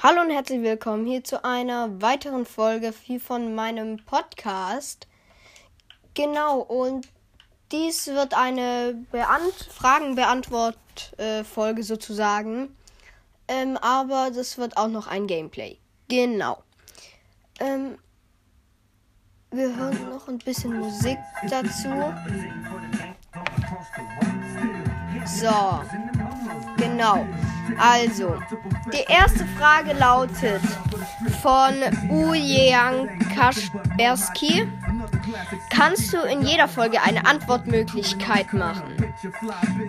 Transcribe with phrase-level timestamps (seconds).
[0.00, 5.08] Hallo und herzlich willkommen hier zu einer weiteren Folge hier von meinem Podcast.
[6.14, 7.08] Genau, und
[7.72, 12.76] dies wird eine Beant Fragen-Beantwort-Folge sozusagen.
[13.48, 15.78] Ähm, aber das wird auch noch ein Gameplay.
[16.06, 16.62] Genau.
[17.58, 17.98] Ähm,
[19.50, 21.18] wir hören noch ein bisschen Musik
[21.50, 21.88] dazu.
[25.26, 25.80] So.
[26.76, 27.26] Genau.
[27.78, 28.36] Also,
[28.92, 30.60] die erste Frage lautet
[31.42, 31.74] von
[32.10, 34.66] Ujean Kaspersky.
[35.70, 38.96] Kannst du in jeder Folge eine Antwortmöglichkeit machen?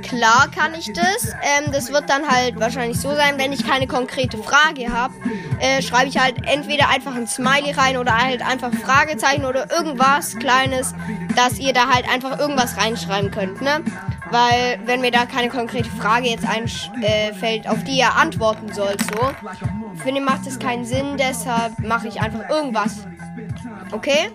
[0.03, 1.33] Klar kann ich das.
[1.41, 5.13] Ähm, das wird dann halt wahrscheinlich so sein, wenn ich keine konkrete Frage habe,
[5.59, 10.35] äh, schreibe ich halt entweder einfach ein Smiley rein oder halt einfach Fragezeichen oder irgendwas
[10.35, 10.93] Kleines,
[11.35, 13.81] dass ihr da halt einfach irgendwas reinschreiben könnt, ne?
[14.31, 19.01] Weil, wenn mir da keine konkrete Frage jetzt einfällt, äh, auf die ihr antworten sollt,
[19.01, 19.31] so,
[20.03, 23.07] finde ich, macht es keinen Sinn, deshalb mache ich einfach irgendwas.
[23.91, 24.29] Okay?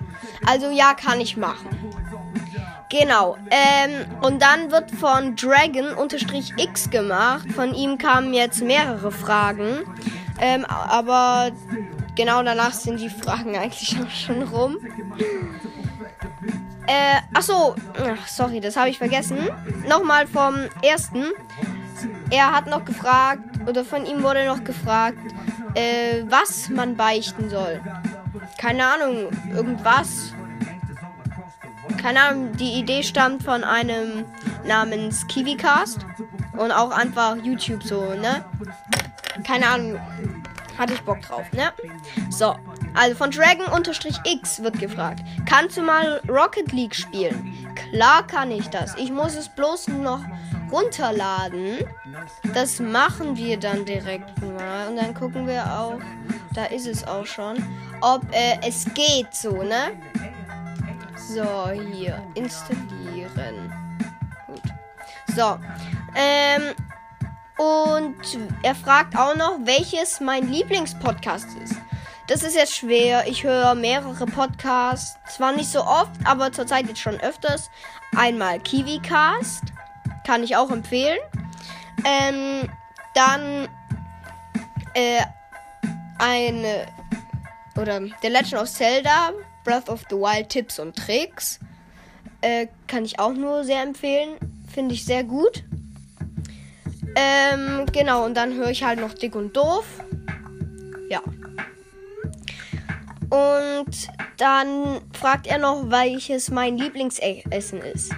[0.47, 1.69] Also, ja, kann ich machen.
[2.91, 3.37] Genau.
[3.51, 7.51] Ähm, und dann wird von Dragon-X gemacht.
[7.53, 9.85] Von ihm kamen jetzt mehrere Fragen.
[10.41, 11.51] Ähm, aber
[12.15, 14.77] genau danach sind die Fragen eigentlich auch schon rum.
[16.87, 19.39] Äh, achso, ach, sorry, das habe ich vergessen.
[19.89, 21.25] Nochmal vom ersten.
[22.31, 25.19] Er hat noch gefragt, oder von ihm wurde noch gefragt,
[25.75, 27.81] äh, was man beichten soll.
[28.59, 30.33] Keine Ahnung, irgendwas.
[32.01, 34.25] Keine Ahnung, die Idee stammt von einem
[34.67, 36.05] namens KiwiCast.
[36.57, 38.45] Und auch einfach YouTube so, ne?
[39.47, 39.99] Keine Ahnung.
[40.79, 41.73] Hatte ich Bock drauf, ne?
[42.31, 42.55] So.
[42.95, 45.21] Also von Dragon-X wird gefragt.
[45.47, 47.53] Kannst du mal Rocket League spielen?
[47.91, 48.95] Klar kann ich das.
[48.97, 50.21] Ich muss es bloß noch
[50.71, 51.79] runterladen.
[52.55, 54.89] Das machen wir dann direkt mal.
[54.89, 55.99] Und dann gucken wir auch,
[56.55, 57.57] da ist es auch schon,
[58.01, 59.93] ob äh, es geht so, ne?
[61.17, 62.23] So, hier.
[62.35, 63.73] Installieren.
[64.47, 64.63] Gut.
[65.35, 65.59] So.
[66.15, 66.75] Ähm.
[67.57, 68.17] Und
[68.65, 71.77] er fragt auch noch, welches mein Lieblingspodcast ist.
[72.27, 73.27] Das ist jetzt schwer.
[73.27, 75.19] Ich höre mehrere Podcasts.
[75.29, 77.71] Zwar nicht so oft, aber zurzeit jetzt schon öfters.
[78.17, 79.65] Einmal KiwiCast.
[80.27, 81.19] Kann ich auch empfehlen.
[82.05, 82.69] Ähm,
[83.15, 83.69] dann
[84.95, 85.21] äh,
[86.19, 86.87] eine
[87.77, 89.33] oder The Legend of Zelda,
[89.65, 91.61] Breath of the Wild Tipps und Tricks.
[92.41, 94.37] Äh, kann ich auch nur sehr empfehlen.
[94.73, 95.63] Finde ich sehr gut.
[97.17, 99.85] Ähm, genau, und dann höre ich halt noch Dick und Doof.
[101.11, 101.21] Ja.
[103.35, 108.13] Und dann fragt er noch, welches mein Lieblingsessen ist.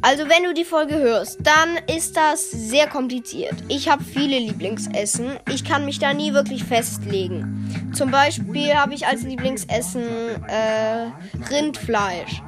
[0.00, 3.54] Also wenn du die Folge hörst, dann ist das sehr kompliziert.
[3.68, 5.38] Ich habe viele Lieblingsessen.
[5.52, 7.90] Ich kann mich da nie wirklich festlegen.
[7.92, 10.04] Zum Beispiel habe ich als Lieblingsessen
[10.48, 11.10] äh,
[11.50, 12.42] Rindfleisch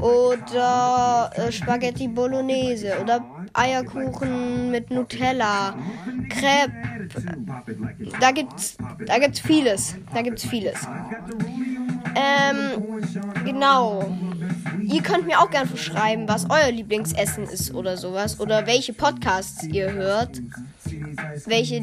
[0.00, 5.74] oder äh, Spaghetti Bolognese oder Eierkuchen mit Nutella,
[6.28, 6.72] Crepe.
[8.20, 8.76] Da gibt's,
[9.06, 9.96] da gibt's vieles.
[10.12, 10.86] Da gibt's vieles.
[12.14, 13.00] Ähm,
[13.44, 14.16] genau.
[14.82, 18.40] Ihr könnt mir auch gerne schreiben, was euer Lieblingsessen ist oder sowas.
[18.40, 20.40] Oder welche Podcasts ihr hört.
[21.46, 21.80] Welche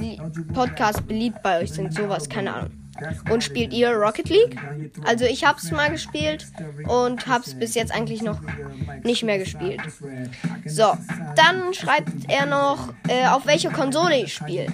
[0.54, 1.94] Podcasts beliebt bei euch sind.
[1.94, 2.87] Sowas, keine Ahnung.
[3.30, 4.58] Und spielt ihr Rocket League?
[5.06, 6.48] Also ich hab's mal gespielt
[6.88, 8.40] und hab's bis jetzt eigentlich noch
[9.04, 9.82] nicht mehr gespielt.
[10.66, 10.94] So,
[11.36, 14.68] dann schreibt er noch, äh, auf welcher Konsole ich spiele.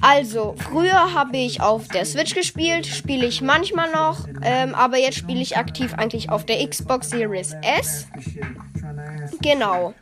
[0.00, 5.16] Also, früher habe ich auf der Switch gespielt, spiele ich manchmal noch, ähm, aber jetzt
[5.16, 8.06] spiele ich aktiv eigentlich auf der Xbox Series S.
[9.40, 9.94] Genau.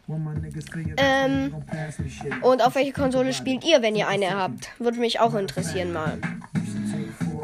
[0.97, 1.55] Ähm,
[2.43, 4.71] und auf welche Konsole spielt ihr, wenn ihr eine habt?
[4.79, 6.19] Würde mich auch interessieren mal.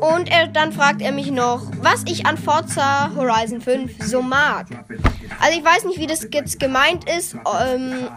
[0.01, 4.67] Und er, dann fragt er mich noch, was ich an Forza Horizon 5 so mag.
[5.41, 7.35] Also ich weiß nicht, wie das jetzt gemeint ist.
[7.35, 8.09] Ähm,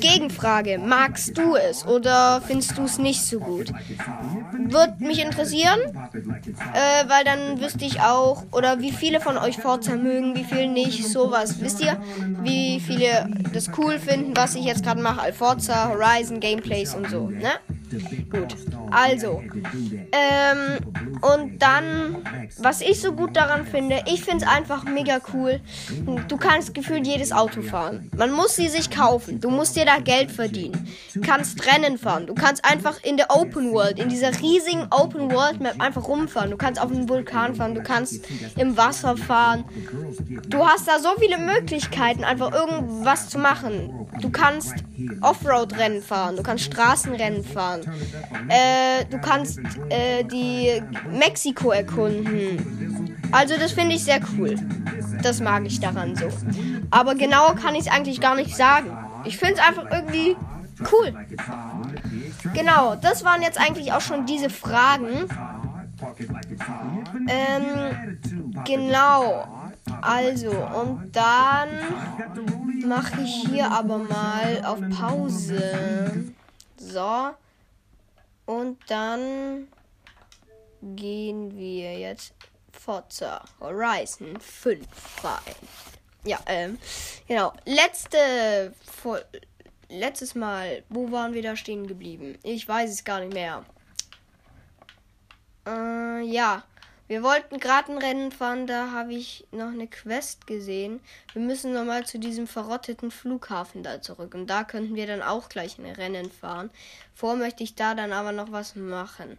[0.00, 3.72] Gegenfrage, magst du es oder findest du es nicht so gut?
[4.52, 5.80] Würde mich interessieren,
[6.72, 10.68] äh, weil dann wüsste ich auch, oder wie viele von euch Forza mögen, wie viele
[10.68, 11.60] nicht, sowas.
[11.60, 12.00] Wisst ihr,
[12.42, 17.28] wie viele das cool finden, was ich jetzt gerade mache, Forza, Horizon, Gameplays und so,
[17.28, 17.50] ne?
[18.30, 18.56] Gut,
[18.90, 19.42] also.
[20.12, 20.78] Ähm,
[21.20, 22.24] und dann,
[22.58, 25.60] was ich so gut daran finde, ich finde es einfach mega cool.
[26.26, 28.10] Du kannst gefühlt jedes Auto fahren.
[28.16, 29.40] Man muss sie sich kaufen.
[29.40, 30.88] Du musst dir da Geld verdienen.
[31.14, 32.26] Du kannst Rennen fahren.
[32.26, 36.50] Du kannst einfach in der Open World, in dieser riesigen Open World Map einfach rumfahren.
[36.50, 37.74] Du kannst auf einem Vulkan fahren.
[37.74, 39.64] Du kannst im Wasser fahren.
[40.48, 44.08] Du hast da so viele Möglichkeiten, einfach irgendwas zu machen.
[44.20, 44.74] Du kannst
[45.20, 46.36] Offroad-Rennen fahren.
[46.36, 48.48] Du kannst Straßenrennen fahren fahren.
[48.48, 49.58] Äh, du kannst
[49.88, 53.16] äh, die Mexiko erkunden.
[53.32, 54.56] Also das finde ich sehr cool.
[55.22, 56.28] Das mag ich daran so.
[56.90, 58.96] Aber genau kann ich es eigentlich gar nicht sagen.
[59.24, 60.36] Ich finde es einfach irgendwie
[60.92, 61.12] cool.
[62.54, 65.28] Genau, das waren jetzt eigentlich auch schon diese Fragen.
[67.28, 68.18] Ähm,
[68.64, 69.48] genau.
[70.02, 71.68] Also, und dann
[72.86, 76.26] mache ich hier aber mal auf Pause.
[76.76, 77.30] So.
[78.46, 79.68] Und dann
[80.82, 82.34] gehen wir jetzt
[82.72, 85.54] Forza Horizon 5 rein.
[86.24, 86.78] Ja, ähm,
[87.28, 87.52] genau.
[87.64, 89.20] Letzte, vor,
[89.88, 92.38] letztes Mal, wo waren wir da stehen geblieben?
[92.42, 93.64] Ich weiß es gar nicht mehr.
[95.66, 96.64] Äh, ja.
[97.08, 101.00] Wir wollten gerade ein Rennen fahren, da habe ich noch eine Quest gesehen.
[101.32, 104.34] Wir müssen nochmal zu diesem verrotteten Flughafen da zurück.
[104.34, 106.70] Und da könnten wir dann auch gleich ein Rennen fahren.
[107.14, 109.38] Vor möchte ich da dann aber noch was machen.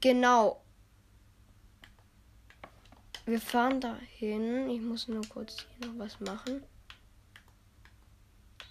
[0.00, 0.60] Genau.
[3.26, 4.68] Wir fahren dahin.
[4.70, 6.64] Ich muss nur kurz hier noch was machen.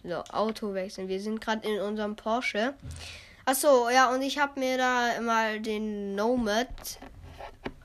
[0.04, 1.08] So, Auto wechseln.
[1.08, 2.74] Wir sind gerade in unserem Porsche.
[3.46, 6.68] Achso, ja, und ich habe mir da mal den Nomad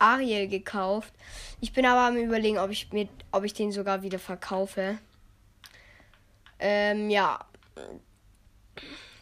[0.05, 1.13] Ariel gekauft.
[1.61, 4.99] Ich bin aber am überlegen, ob ich mir, ob ich den sogar wieder verkaufe.
[6.59, 7.45] Ähm, ja.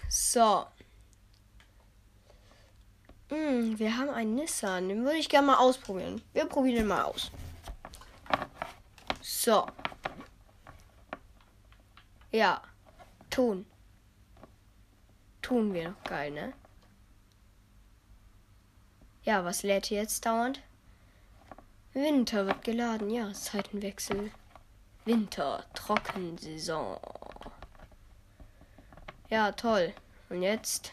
[0.08, 0.66] So.
[3.28, 4.88] Hm, wir haben einen Nissan.
[4.88, 6.20] Den würde ich gerne mal ausprobieren.
[6.32, 7.30] Wir probieren den mal aus.
[9.20, 9.66] So.
[12.32, 12.60] Ja.
[13.30, 13.66] Tun.
[15.40, 16.52] Tun wir noch geil, ne?
[19.24, 20.60] Ja, was lädt jetzt dauernd?
[21.94, 24.30] Winter wird geladen, ja, Zeitenwechsel.
[25.04, 26.98] Winter, Trockensaison.
[29.28, 29.92] Ja, toll.
[30.30, 30.92] Und jetzt?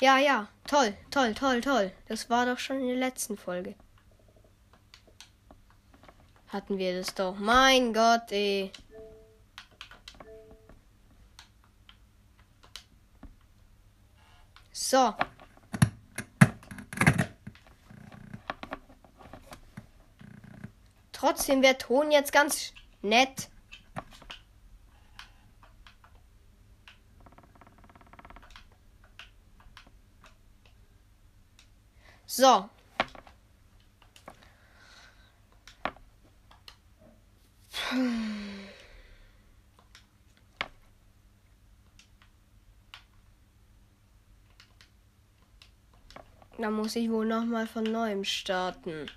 [0.00, 1.92] Ja, ja, toll, toll, toll, toll.
[2.08, 3.74] Das war doch schon in der letzten Folge.
[6.48, 7.38] Hatten wir das doch.
[7.38, 8.70] Mein Gott, ey.
[14.72, 15.14] So.
[21.22, 23.48] Trotzdem wäre Ton jetzt ganz nett.
[32.26, 32.68] So.
[46.58, 49.08] Da muss ich wohl noch mal von neuem starten.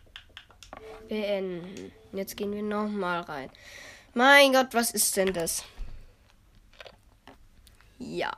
[1.08, 1.92] Beenden.
[2.12, 3.50] Jetzt gehen wir noch mal rein.
[4.14, 5.64] Mein Gott, was ist denn das?
[7.98, 8.32] Ja,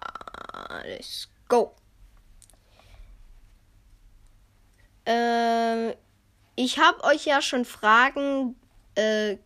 [0.84, 1.74] let's go.
[5.06, 5.92] Äh,
[6.56, 8.56] ich habe euch ja schon Fragen
[8.96, 9.38] äh,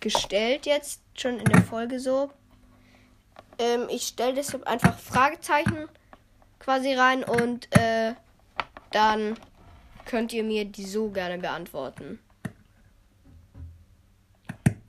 [0.00, 2.30] gestellt jetzt schon in der Folge so.
[3.58, 5.88] Ähm, ich stelle deshalb einfach Fragezeichen
[6.58, 8.14] quasi rein und äh,
[8.90, 9.38] dann
[10.08, 12.18] könnt ihr mir die so gerne beantworten.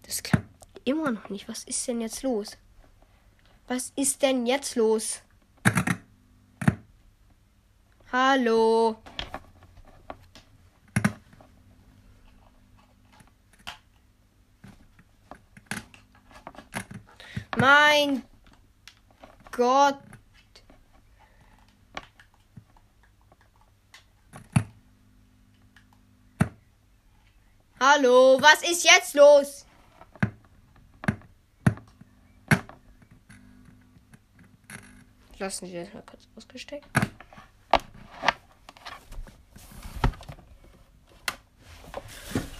[0.03, 0.47] Das klappt
[0.85, 1.47] immer noch nicht.
[1.47, 2.57] Was ist denn jetzt los?
[3.67, 5.21] Was ist denn jetzt los?
[8.11, 8.95] Hallo.
[17.57, 18.23] Mein
[19.51, 20.08] Gott.
[27.81, 29.65] Hallo, was ist jetzt los?
[35.37, 36.85] Lassen Sie das mal kurz ausgesteckt.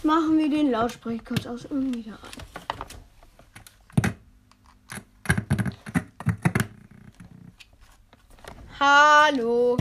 [0.04, 2.30] Machen wir den Lautsprecher kurz aus und wieder an.
[8.80, 9.76] Hallo.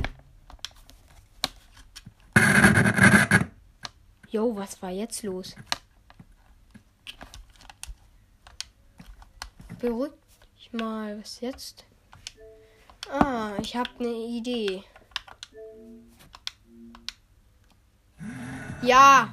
[4.31, 5.57] Jo, was war jetzt los?
[9.79, 10.13] Beruhig
[10.55, 11.19] dich mal.
[11.19, 11.87] Was jetzt?
[13.11, 14.85] Ah, ich habe eine Idee.
[18.83, 19.33] Ja,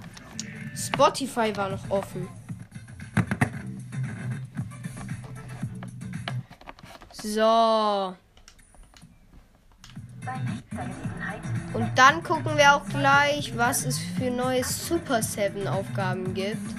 [0.76, 2.30] Spotify war noch offen.
[7.12, 8.16] So.
[11.76, 16.74] Und dann gucken wir auch gleich, was es für neue Super 7 Aufgaben gibt.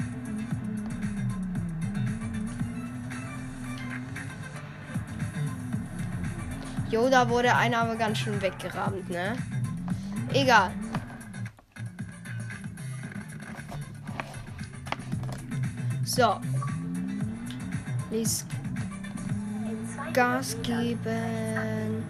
[6.90, 9.36] Jo, da wurde einer aber ganz schön weggerahmt, ne?
[10.32, 10.70] Egal.
[16.04, 16.40] So.
[18.10, 18.46] Lies
[20.14, 22.02] Gas geben.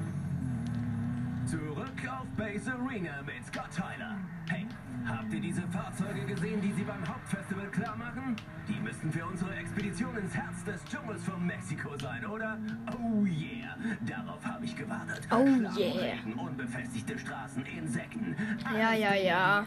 [2.36, 4.16] Base Arena mit Scott Tyler.
[4.48, 4.66] Hey,
[5.06, 8.36] habt ihr diese Fahrzeuge gesehen, die sie beim Hauptfestival klar machen?
[8.68, 12.58] Die müssten für unsere Expedition ins Herz des Dschungels von Mexiko sein, oder?
[12.92, 15.26] Oh yeah, darauf habe ich gewartet.
[15.30, 16.12] Oh Schlamm, yeah.
[16.14, 18.36] Regen, unbefestigte Straßen, Insekten.
[18.72, 19.66] Ja, ja, ja.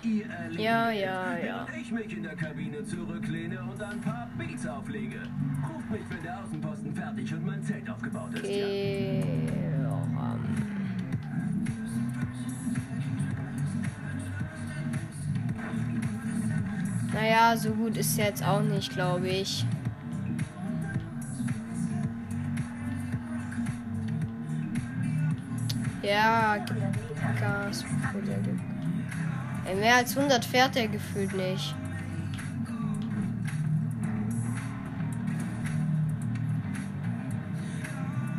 [0.52, 1.36] Ja, ja, ja.
[1.42, 5.22] während ich mich in der Kabine zurücklehne und ein paar Beats auflege.
[5.74, 8.50] Ruft mich, wenn der Außenposten fertig und mein Zelt aufgebaut ist.
[8.50, 9.59] Ja.
[17.20, 19.66] Naja, so gut ist jetzt auch nicht, glaube ich.
[26.02, 26.58] Ja,
[27.42, 27.84] Gas.
[29.66, 31.76] Ey, mehr als 100 fährt er gefühlt nicht.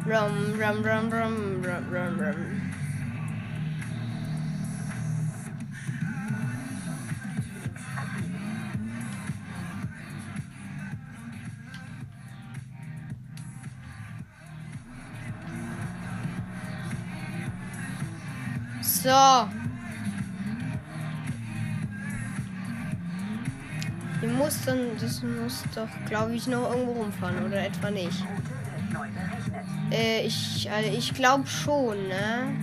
[0.07, 2.70] Rum, rum, rum, rum, rum, rum, rum.
[19.03, 19.49] So.
[24.21, 28.23] Die muss dann, das muss doch, glaube ich, noch irgendwo rumfahren oder etwa nicht.
[29.91, 32.55] Äh, ich, also ich glaube schon, ne?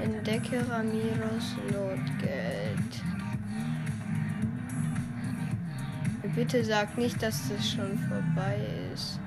[0.00, 3.02] Entdecke Ramiros Notgeld.
[6.36, 8.58] Bitte sag nicht, dass das schon vorbei
[8.92, 9.18] ist.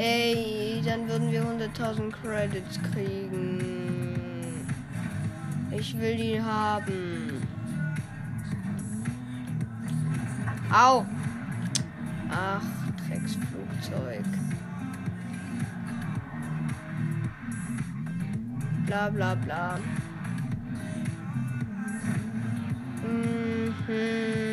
[0.00, 4.64] Ey, dann würden wir 100.000 Credits kriegen.
[5.72, 7.42] Ich will die haben.
[10.72, 11.04] Au.
[12.30, 12.62] Ach,
[13.08, 14.22] Drecksflugzeug.
[18.86, 19.80] Bla bla bla.
[23.02, 24.47] Mhm.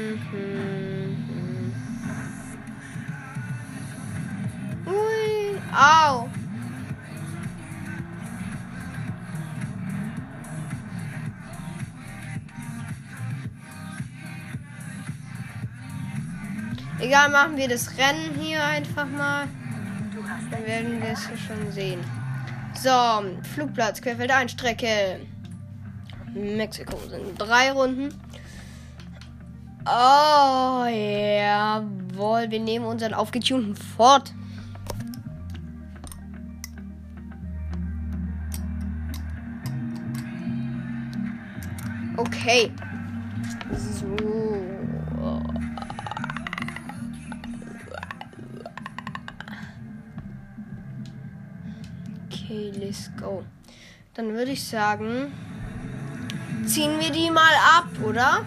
[17.06, 19.48] Egal, machen wir das Rennen hier einfach mal.
[20.50, 22.04] Dann werden wir es schon sehen.
[22.74, 22.90] So,
[23.54, 25.20] Flugplatz, Querfeld ein, Strecke.
[26.34, 28.10] Mexiko sind drei Runden.
[29.86, 32.50] Oh, jawohl.
[32.50, 34.34] Wir nehmen unseren aufgetunten Ford.
[42.18, 42.72] Okay.
[52.66, 53.44] Okay, let's go.
[54.14, 55.32] Dann würde ich sagen,
[56.66, 58.44] ziehen wir die mal ab, oder?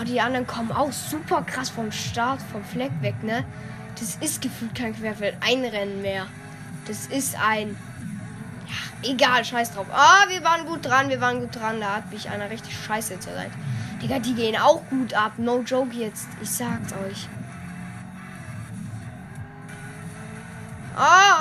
[0.00, 3.44] Oh, die anderen kommen auch super krass vom Start, vom Fleck weg, ne?
[3.98, 6.26] Das ist gefühlt kein Querfeld, ein Rennen mehr.
[6.86, 7.76] Das ist ein.
[8.66, 9.86] Ja, egal, scheiß drauf.
[9.92, 11.80] Ah, wir waren gut dran, wir waren gut dran.
[11.80, 13.52] Da hat mich einer richtig scheiße zur Seite.
[14.02, 15.32] Digga, die gehen auch gut ab.
[15.36, 16.28] No joke jetzt.
[16.40, 17.28] Ich sag's euch.
[20.96, 21.37] Ah,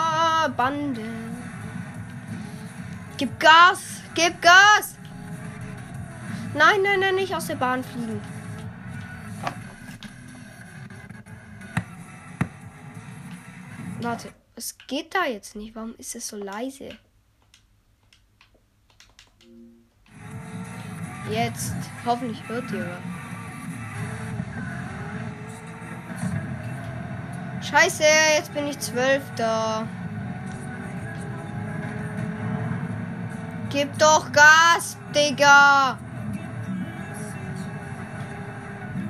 [0.56, 1.02] Bande.
[3.18, 4.02] Gib Gas!
[4.14, 4.96] Gib Gas!
[6.54, 8.22] Nein, nein, nein, nicht aus der Bahn fliegen.
[14.02, 15.76] Warte, es geht da jetzt nicht.
[15.76, 16.90] Warum ist es so leise?
[21.32, 21.74] Jetzt.
[22.06, 22.98] Hoffentlich hört ihr.
[27.62, 28.04] Scheiße,
[28.38, 29.88] jetzt bin ich Zwölfter.
[33.78, 36.00] Gib doch Gas, Digga.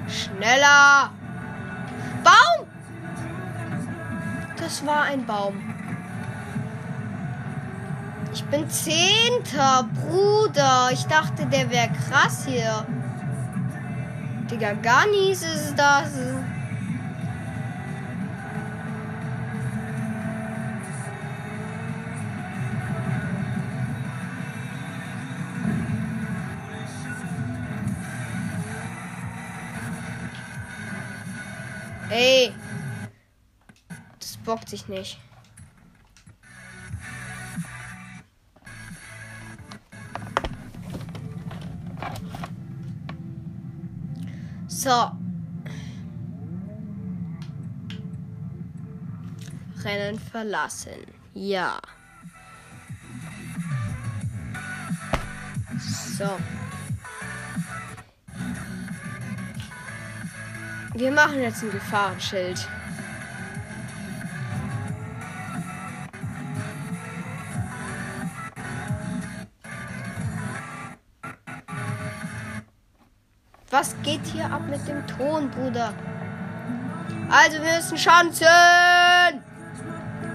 [0.10, 1.10] Schneller.
[2.22, 2.68] Baum.
[4.58, 5.56] Das war ein Baum.
[8.34, 10.90] Ich bin Zehnter, Bruder.
[10.92, 12.86] Ich dachte, der wäre krass hier.
[14.52, 16.10] Digga, gar nichts ist das.
[34.48, 35.20] Bockt sich nicht.
[44.68, 45.12] So.
[49.84, 50.92] Rennen verlassen.
[51.34, 51.80] Ja.
[56.18, 56.40] So.
[60.94, 62.68] Wir machen jetzt ein Gefahrenschild.
[73.80, 75.94] Was geht hier ab mit dem Ton, Bruder?
[77.30, 78.48] Also wir müssen Schanzen.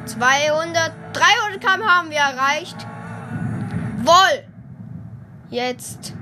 [0.04, 2.76] 200, 300 km haben wir erreicht.
[4.04, 4.44] Woll.
[5.50, 6.14] Jetzt.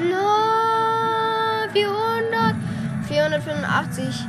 [0.00, 0.36] No,
[1.72, 2.56] 400,
[3.08, 4.26] 485.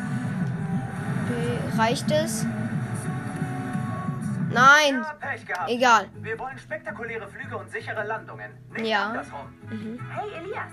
[1.77, 2.45] Reicht es?
[4.55, 5.01] Nein.
[5.03, 5.69] Ja, Pech gehabt.
[5.69, 6.09] Egal.
[6.15, 8.51] Wir wollen spektakuläre Flüge und sichere Landungen.
[8.71, 9.07] Nicht Ja.
[9.07, 9.53] andersrum.
[10.15, 10.71] Hey Elias,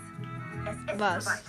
[0.71, 1.25] es ist Was?
[1.25, 1.43] soweit.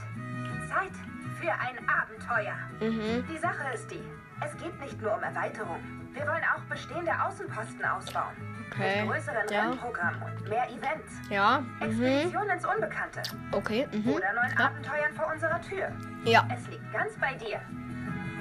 [0.70, 0.92] Zeit
[1.40, 2.56] für ein Abenteuer.
[2.80, 3.26] Mhm.
[3.32, 4.04] Die Sache ist die,
[4.44, 5.80] es geht nicht nur um Erweiterung.
[6.14, 8.34] Wir wollen auch bestehende Außenposten ausbauen.
[8.72, 9.02] Okay.
[9.04, 9.62] Mit größeren Ja.
[9.70, 11.14] Rennprogrammen und mehr Events.
[11.30, 11.60] Ja.
[11.60, 11.82] Mhm.
[11.82, 13.22] Expedition ins Unbekannte.
[13.52, 13.88] Okay.
[13.92, 14.10] Mhm.
[14.14, 14.66] Oder neuen Ja.
[14.66, 15.92] Abenteuern vor unserer Tür.
[16.26, 16.48] Ja.
[16.56, 17.62] Es liegt ganz bei dir.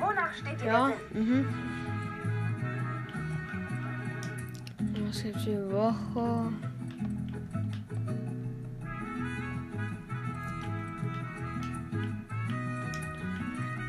[0.00, 0.86] Wonach steht dir Ja.
[0.88, 1.42] der Sinn?
[1.44, 1.91] Mhm.
[5.12, 6.52] Was gibt's die Woche?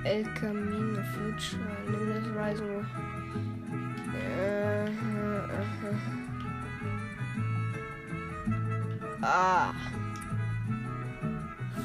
[0.04, 2.86] El Camino Future, Limitless Rising.
[4.14, 5.96] Äh, äh, äh.
[9.22, 9.74] Ah.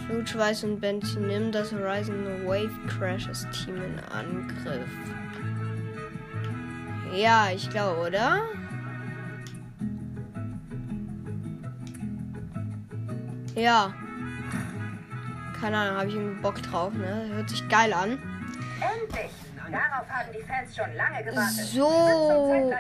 [0.07, 4.91] Flutschweiß und Benty nimm das Horizon Wave Crashers Team in Angriff.
[7.15, 8.58] Ja, ich glaube, oder?
[13.59, 13.93] Ja.
[15.61, 17.29] Keine Ahnung, habe ich irgendwie Bock drauf, ne?
[17.33, 18.13] Hört sich geil an.
[18.81, 19.33] Endlich!
[19.71, 21.67] Darauf haben die Fans schon lange gewartet.
[21.67, 22.73] So.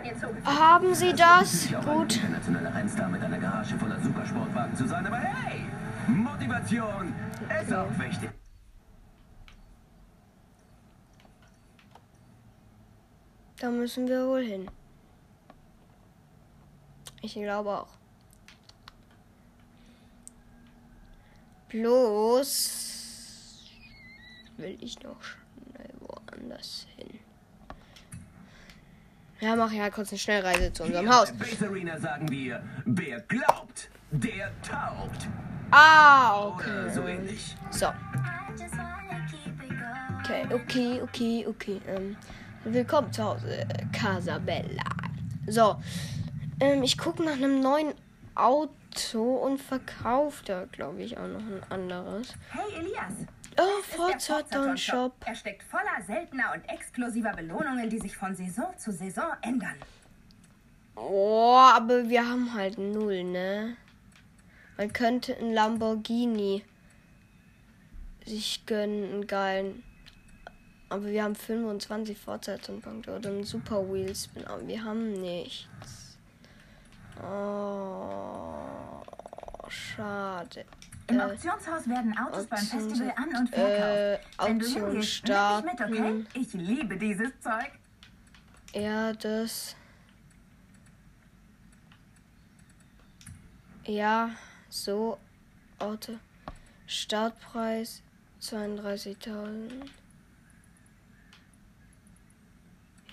[0.44, 1.68] Haben sie das?
[1.84, 2.16] Gut.
[2.16, 5.66] internationaler Rennstar mit einer Garage voller Supersportwagen zu sein, aber hey!
[6.06, 7.12] Motivation
[7.60, 8.30] ist auch wichtig.
[13.60, 14.70] Da müssen wir wohl hin.
[17.20, 17.97] Ich glaube auch.
[21.68, 23.64] Bloß
[24.56, 27.20] will ich noch schnell woanders hin.
[29.40, 31.32] Ja, mach ja kurz eine Schnellreise zu unserem Hier Haus.
[31.62, 35.28] Arena sagen wir, wer glaubt, der taugt.
[35.70, 37.16] Ah, Oder so okay.
[37.16, 37.54] ähnlich.
[37.70, 37.86] So.
[40.20, 41.80] Okay, okay, okay, okay.
[41.86, 42.16] Ähm,
[42.64, 44.84] willkommen zu Hause, Casabella.
[45.46, 45.76] So.
[46.60, 47.92] Ähm, ich gucke nach einem neuen
[48.34, 48.72] Auto
[49.36, 52.34] und verkaufe da, glaube ich, auch noch ein anderes.
[52.50, 53.12] Hey Elias!
[53.60, 55.14] Oh, Das ist der Forza Don Shop.
[55.26, 59.76] Er steckt voller seltener und exklusiver Belohnungen, die sich von Saison zu Saison ändern.
[60.94, 63.76] Oh, aber wir haben halt null, ne?
[64.76, 66.64] Man könnte einen Lamborghini
[68.24, 69.82] sich gönnen, einen geilen.
[70.88, 73.78] Aber wir haben 25 Fortsetzungspunkte oder einen Super
[74.46, 76.07] aber wir haben nichts.
[77.22, 79.00] Oh,
[79.68, 80.64] schade.
[81.08, 84.48] Im Äh, Auktionshaus werden Autos beim Auktions- Festival an- und äh, verkauft.
[84.48, 85.94] Wenn du Auktion hingehst, nimm mich mit, okay?
[85.96, 86.26] starten.
[86.34, 87.70] Ich liebe dieses Zeug.
[88.74, 89.74] Ja, das.
[93.86, 94.30] Ja,
[94.68, 95.18] so.
[95.78, 96.12] Auto.
[96.86, 98.02] Startpreis
[98.40, 99.88] 32.000.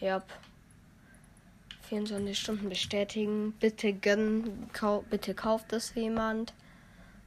[0.01, 0.21] Ja.
[1.85, 3.53] 24 Stunden bestätigen.
[3.53, 4.69] Bitte gönnen.
[4.73, 6.53] Kau bitte kauft das jemand.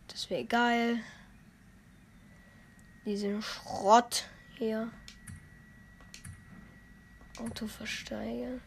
[0.09, 1.01] Das wäre geil.
[3.05, 4.25] Diesen Schrott
[4.57, 4.91] hier.
[7.39, 8.61] Auto versteigern.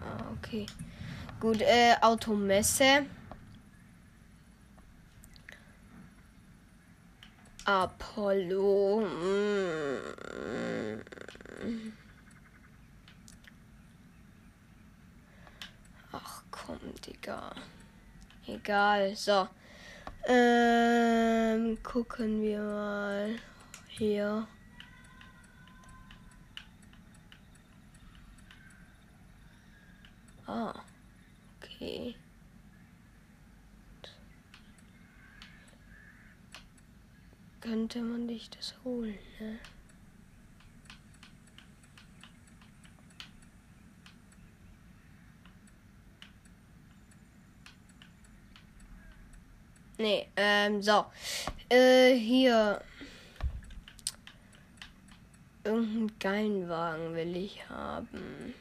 [0.00, 0.66] Ah, okay.
[1.38, 3.06] Gut, äh, Automesse.
[7.64, 9.06] Apollo.
[9.06, 9.52] Mm.
[16.10, 17.54] Ach komm, Digga.
[18.46, 19.48] Egal, so.
[20.26, 23.34] Ähm, gucken wir mal
[23.88, 24.46] hier.
[30.46, 30.74] Ah,
[31.58, 32.14] okay.
[37.62, 39.58] könnte man dich das holen, ne?
[50.02, 51.04] Nee, ähm, so.
[51.68, 52.82] Äh, hier.
[55.62, 58.52] Irgendeinen geilen Wagen will ich haben.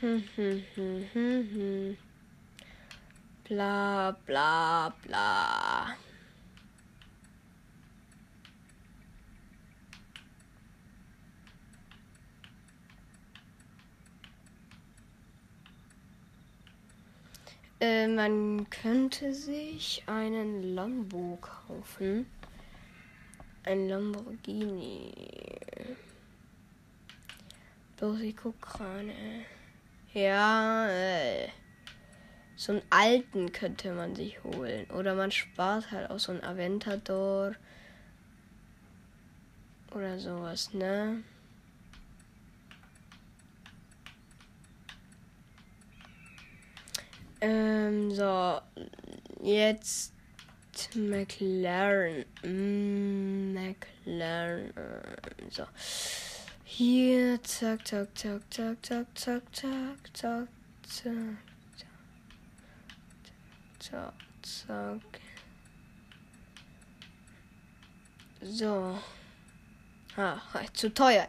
[0.00, 1.98] Hm, hm, hm, hm, hm.
[3.44, 5.96] Bla bla bla.
[17.82, 22.26] Äh, man könnte sich einen Lambo kaufen.
[23.64, 25.12] Ein Lamborghini.
[27.96, 28.20] Bloß.
[30.14, 31.48] Ja, äh,
[32.54, 34.88] so einen alten könnte man sich holen.
[34.92, 37.56] Oder man spart halt auch so einen Aventador.
[39.92, 41.24] Oder sowas, ne?
[47.42, 48.60] Ähm, so.
[49.42, 50.12] Jetzt
[50.94, 52.24] McLaren.
[52.44, 54.72] Mm, McLaren.
[55.50, 55.66] So.
[56.64, 60.48] Hier, zack, zack, zack, zack, zack, zack, zack, zack,
[60.84, 61.34] zack,
[63.80, 65.20] zack, zack.
[68.40, 68.98] So.
[70.16, 70.40] Ah,
[70.72, 71.26] zu teuer.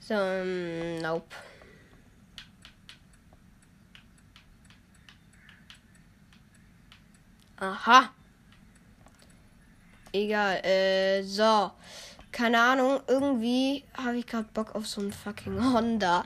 [0.00, 0.44] So,
[1.00, 1.32] nope.
[7.62, 8.10] Aha.
[10.12, 11.70] Egal, äh, so.
[12.32, 16.24] Keine Ahnung, irgendwie habe ich gerade Bock auf so einen fucking Honda.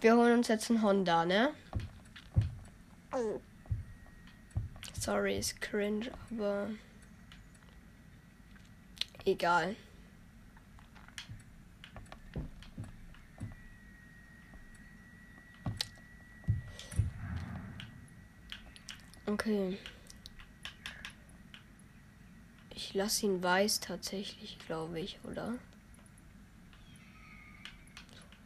[0.00, 1.52] Wir holen uns jetzt einen Honda, ne?
[5.00, 6.68] Sorry, ist cringe, aber
[9.24, 9.74] egal.
[19.26, 19.78] Okay.
[22.74, 25.54] Ich lasse ihn weiß tatsächlich, glaube ich, oder?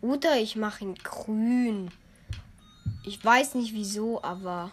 [0.00, 1.90] Oder ich mache ihn grün.
[3.04, 4.70] Ich weiß nicht wieso, aber.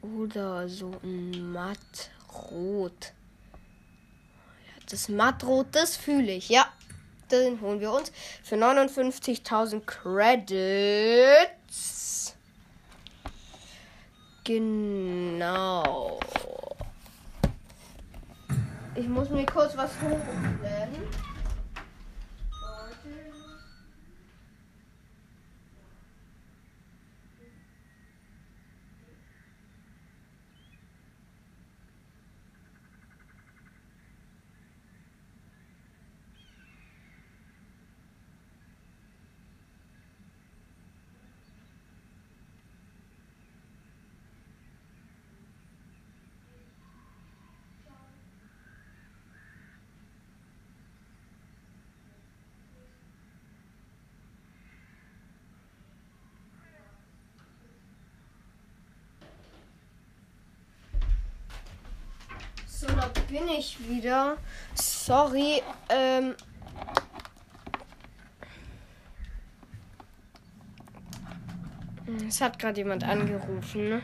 [0.00, 3.12] Oder so ein mattrot.
[4.66, 6.48] Ja, das mattrot, das fühle ich.
[6.48, 6.72] Ja,
[7.30, 8.10] den holen wir uns
[8.42, 10.62] für 59.000 Credits.
[14.44, 16.18] Genau.
[18.96, 21.06] Ich muss mir kurz was hochladen.
[62.82, 63.08] So, da
[63.42, 64.36] bin ich wieder.
[64.74, 66.34] Sorry, ähm.
[72.28, 74.02] Es hat gerade jemand angerufen.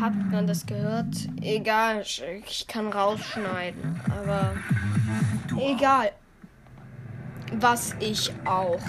[0.00, 1.14] Hat man das gehört?
[1.40, 4.00] Egal, ich kann rausschneiden.
[4.10, 4.54] Aber
[5.58, 6.10] egal.
[7.52, 8.80] Was ich auch.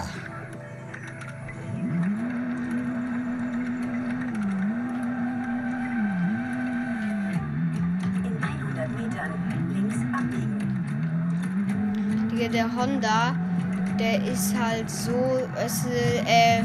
[12.56, 13.34] Der Honda,
[13.98, 16.62] der ist halt so, es, äh,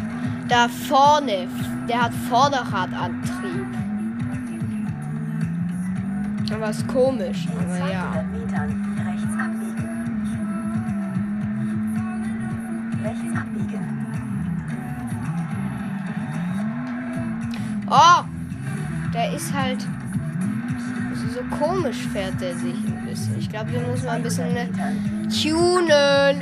[0.47, 1.49] da vorne,
[1.89, 3.65] der hat Vorderradantrieb.
[6.53, 8.25] Aber ist komisch, aber 200 ja.
[17.89, 18.23] Oh!
[19.13, 19.85] Der ist halt
[21.61, 23.37] komisch fährt der sich ein bisschen.
[23.37, 24.67] Ich glaube, wir müssen mal ein bisschen äh,
[25.29, 26.41] tunen.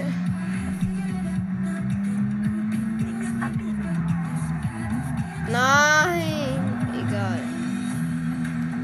[5.51, 6.59] Nein,
[6.93, 7.39] egal.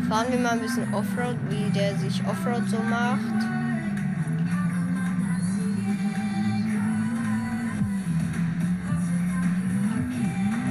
[0.09, 3.19] fahren wir mal ein bisschen Offroad, wie der sich Offroad so macht.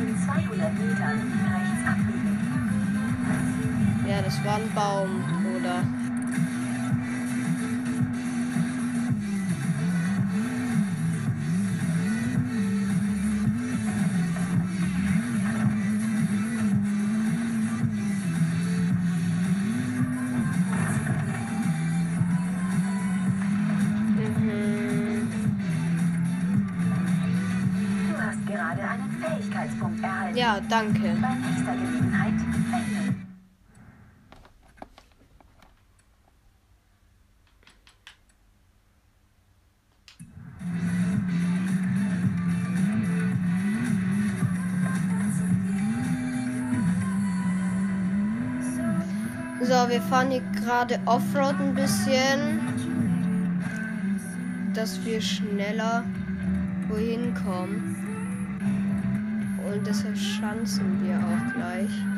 [0.00, 2.34] In 200 Metern rechts abbiegen.
[4.08, 5.13] Ja, das war ein Baum,
[50.64, 52.60] gerade Offroad ein bisschen,
[54.72, 56.04] dass wir schneller
[56.88, 57.96] wohin kommen.
[59.70, 62.13] Und deshalb schanzen wir auch gleich.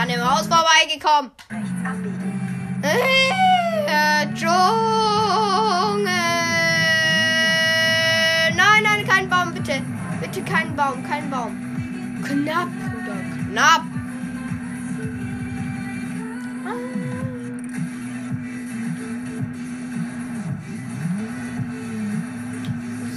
[0.00, 1.30] An dem Haus vorbeigekommen.
[1.50, 2.80] Rechts abbiegen.
[2.82, 4.54] Äh, Dschungel.
[8.56, 9.82] Nein, nein, kein Baum, bitte.
[10.22, 11.54] Bitte kein Baum, kein Baum.
[12.24, 13.82] Knapp, Bruder, knapp.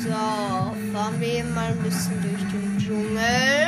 [0.03, 3.62] So, fahren wir mal ein bisschen durch den Dschungel.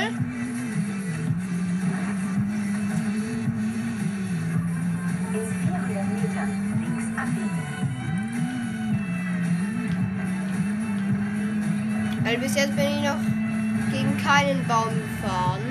[14.46, 15.62] Keinen Baum gefahren.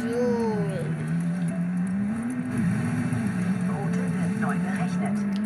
[0.00, 0.58] So.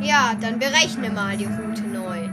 [0.01, 2.29] Ja, dann berechne mal die Route neu.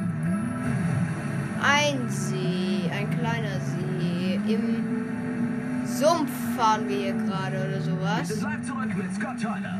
[1.62, 4.40] Ein See, ein kleiner See.
[4.48, 8.28] Im Sumpf fahren wir hier gerade oder sowas.
[8.28, 9.79] sind live zurück mit Scott Tyler.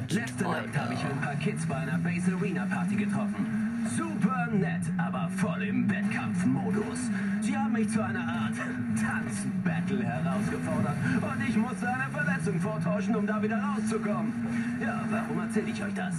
[0.00, 0.84] Scott Letzte Nacht Tyler.
[0.84, 3.86] habe ich ein paar Kids bei einer Base Arena Party getroffen.
[3.96, 7.10] Super nett, aber voll im Wettkampfmodus.
[7.40, 8.54] Sie haben mich zu einer Art
[8.96, 14.32] Tanzbattle herausgefordert und ich musste eine Verletzung vortäuschen, um da wieder rauszukommen.
[14.80, 16.14] Ja, warum erzähle ich euch das?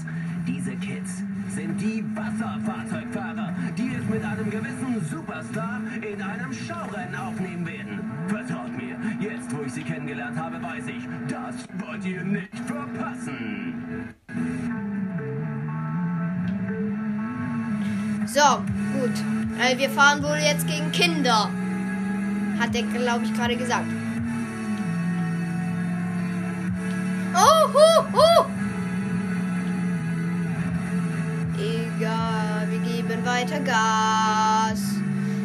[0.47, 7.65] Diese Kids sind die Wasserfahrzeugfahrer, die es mit einem gewissen Superstar in einem Schaurennen aufnehmen
[7.65, 7.99] werden.
[8.27, 8.60] Vertraut
[9.65, 14.15] ich sie kennengelernt habe, weiß ich, das wollt ihr nicht verpassen.
[18.25, 19.11] So, gut.
[19.59, 21.49] Äh, wir fahren wohl jetzt gegen Kinder.
[22.59, 23.87] Hat der, glaube ich, gerade gesagt.
[27.33, 28.45] Oh, hu, hu.
[31.59, 34.81] Egal, wir geben weiter Gas.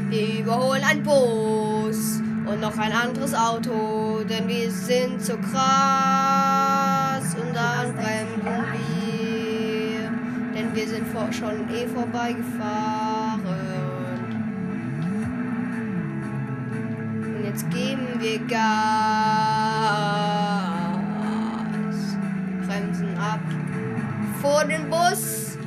[0.09, 7.35] Wir überholen ein Bus und noch ein anderes Auto, denn wir sind so krass.
[7.35, 10.11] Und dann bremsen wir,
[10.55, 13.43] denn wir sind vor, schon eh vorbeigefahren.
[17.25, 18.67] Und jetzt geben wir Gas.
[22.67, 23.41] Bremsen ab
[24.41, 25.59] vor den Bus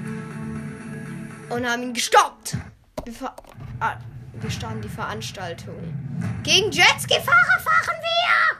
[1.49, 2.57] und haben ihn gestoppt.
[3.03, 3.35] Wir, ver
[3.79, 3.97] ah,
[4.39, 6.08] wir starten die Veranstaltung.
[6.43, 8.59] Gegen Jetski-Fahrer fahren wir!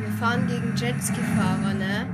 [0.00, 2.06] Wir fahren gegen Jetski-Fahrer, ne?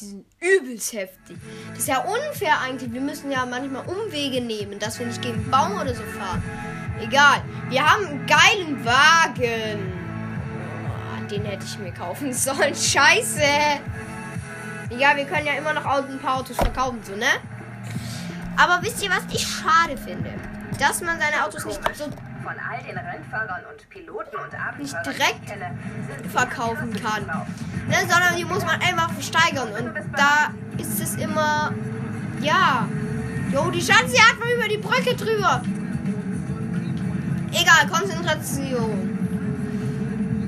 [0.00, 1.36] Die sind übelst heftig.
[1.70, 2.92] Das ist ja unfair eigentlich.
[2.92, 6.42] Wir müssen ja manchmal Umwege nehmen, dass wir nicht gegen Baum oder so fahren.
[7.00, 7.42] Egal.
[7.68, 9.92] Wir haben einen geilen Wagen.
[10.86, 12.74] Oh, den hätte ich mir kaufen sollen.
[12.74, 13.42] Scheiße.
[14.98, 17.26] Ja, wir können ja immer noch ein paar Autos verkaufen, so, ne?
[18.58, 20.30] Aber wisst ihr, was ich schade finde?
[20.80, 24.96] Dass man seine Autos nicht so Von all den Rennfahrern und Piloten und Abenteurern, Nicht
[25.06, 25.78] direkt kenne,
[26.28, 27.24] verkaufen kann.
[27.88, 29.68] Ne, sondern die muss man einfach versteigern.
[29.68, 31.72] Und da ist es immer.
[32.40, 32.88] Ja.
[33.52, 35.62] Jo, die Schanze hat man über die Brücke drüber.
[37.52, 39.18] Egal, Konzentration.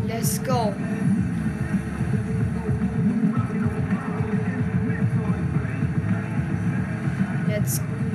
[0.07, 0.75] Let's go.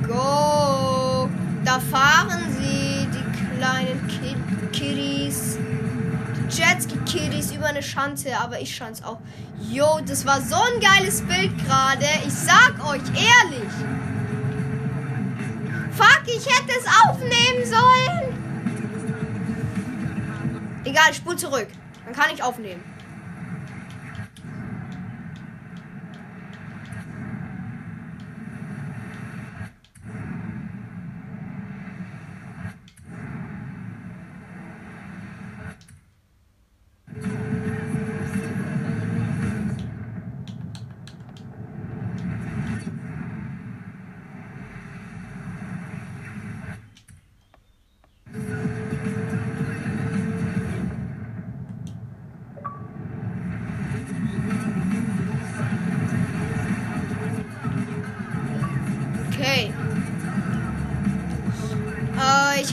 [0.06, 1.28] Go.
[1.64, 4.36] Da fahren sie, die kleinen Kid
[4.72, 5.58] Kiddies.
[6.36, 9.18] Die Jetski-Kiddies über eine Schanze, aber ich schanz auch.
[9.60, 12.06] Yo, das war so ein geiles Bild gerade.
[12.26, 13.72] Ich sag euch ehrlich.
[15.92, 18.36] Fuck, ich hätte es aufnehmen sollen.
[20.84, 21.68] Egal, spul zurück.
[22.04, 22.95] Dann kann ich aufnehmen.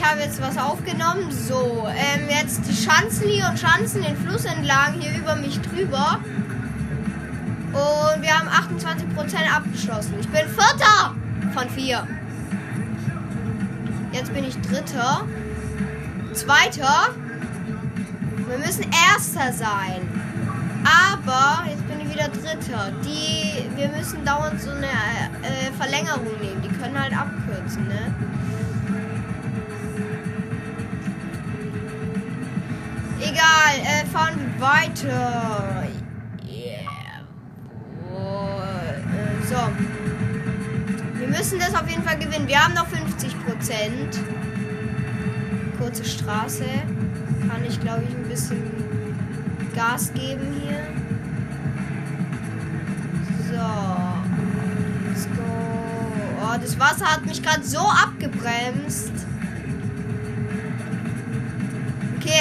[0.04, 1.30] Habe jetzt was aufgenommen.
[1.30, 6.20] So, ähm, jetzt Schanzen hier und Schanzen den Fluss entlang hier über mich drüber.
[7.72, 10.14] Und wir haben 28% abgeschlossen.
[10.20, 11.14] Ich bin Vierter
[11.52, 12.06] von vier.
[14.12, 15.24] Jetzt bin ich Dritter.
[16.32, 17.08] Zweiter.
[18.48, 20.02] Wir müssen Erster sein.
[20.84, 22.92] Aber jetzt bin ich wieder Dritter.
[23.04, 26.62] Die, wir müssen dauernd so eine äh, Verlängerung nehmen.
[26.62, 28.14] Die können halt abkürzen, ne?
[33.34, 35.88] Egal, äh, fahren wir weiter.
[36.48, 37.24] Yeah.
[38.08, 41.18] Oh, äh, so.
[41.18, 42.46] Wir müssen das auf jeden Fall gewinnen.
[42.46, 44.20] Wir haben noch 50 Prozent.
[45.80, 46.64] Kurze Straße.
[47.48, 48.70] Kann ich, glaube ich, ein bisschen
[49.74, 50.78] Gas geben hier.
[53.50, 55.08] So.
[55.08, 55.42] Let's go.
[56.40, 59.10] Oh, das Wasser hat mich gerade so abgebremst.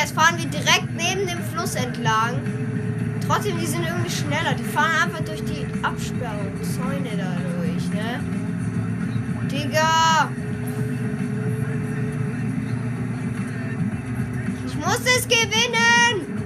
[0.03, 2.41] Jetzt fahren wir direkt neben dem Fluss entlang.
[3.25, 4.53] Trotzdem, die sind irgendwie schneller.
[4.53, 8.19] Die fahren einfach durch die Absperrung, Zäune da durch, ne?
[9.49, 10.29] Digga!
[14.67, 16.43] Ich muss es gewinnen!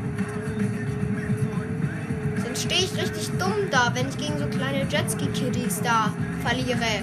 [2.43, 6.13] Sonst stehe ich richtig dumm da, wenn ich gegen so kleine Jetski-Kiddies da
[6.45, 7.01] verliere.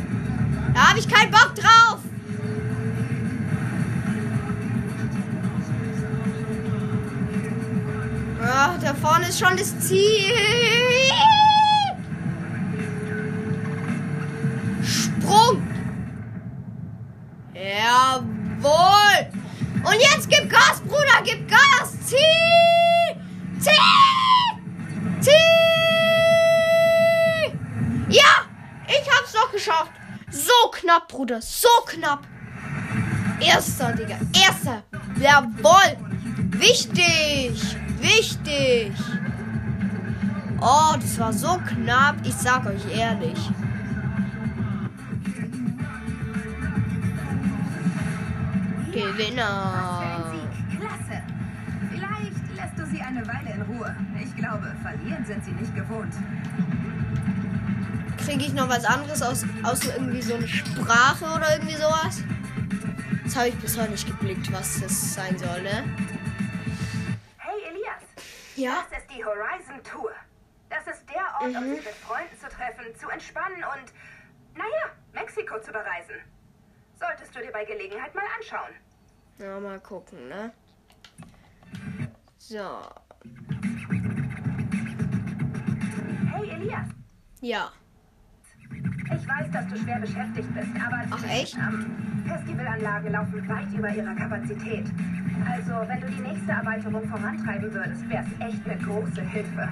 [0.73, 2.04] Da habe ich keinen Bock drauf!
[9.05, 10.33] Vorne ist schon das Ziel.
[14.83, 15.63] Sprung.
[17.53, 19.17] Jawohl.
[19.85, 21.93] Und jetzt gib Gas, Bruder, gib Gas.
[22.07, 22.17] Zieh.
[23.61, 23.71] Zieh.
[25.21, 25.33] Zieh.
[28.09, 28.47] Ja,
[28.87, 29.93] ich hab's doch geschafft.
[30.31, 32.27] So knapp, Bruder, so knapp.
[33.39, 34.83] Erster, Digga, erster.
[35.21, 35.99] Jawohl.
[36.53, 37.84] Wichtig.
[38.01, 38.93] Wichtig.
[40.61, 42.17] Oh, das war so knapp.
[42.25, 43.39] Ich sag euch ehrlich.
[48.93, 50.33] Gewinner.
[50.71, 51.23] Klasse.
[51.91, 53.97] Vielleicht lässt du sie eine Weile in Ruhe.
[54.23, 56.15] Ich glaube, verlieren sind sie nicht gewohnt.
[58.25, 62.23] Kriege ich noch was anderes aus, aus irgendwie so eine Sprache oder irgendwie sowas?
[63.25, 65.85] Das habe ich bis heute nicht geblickt, was das sein soll, ne?
[68.57, 68.85] Ja.
[68.91, 70.13] das ist die Horizon Tour.
[70.71, 73.93] Das ist der Ort, um sich mit Freunden zu treffen, zu entspannen und,
[74.55, 76.17] naja, Mexiko zu bereisen.
[76.99, 78.73] Solltest du dir bei Gelegenheit mal anschauen.
[79.39, 80.53] Ja, mal gucken, ne?
[82.39, 82.81] So.
[86.33, 86.89] Hey Elias,
[87.41, 87.73] Ja.
[89.17, 91.57] Ich weiß, dass du schwer beschäftigt bist, aber Ach, echt?
[92.27, 94.87] Festivalanlagen laufen weit über ihrer Kapazität.
[95.51, 99.69] Also, wenn du die nächste Erweiterung vorantreiben würdest, wäre es echt eine große Hilfe.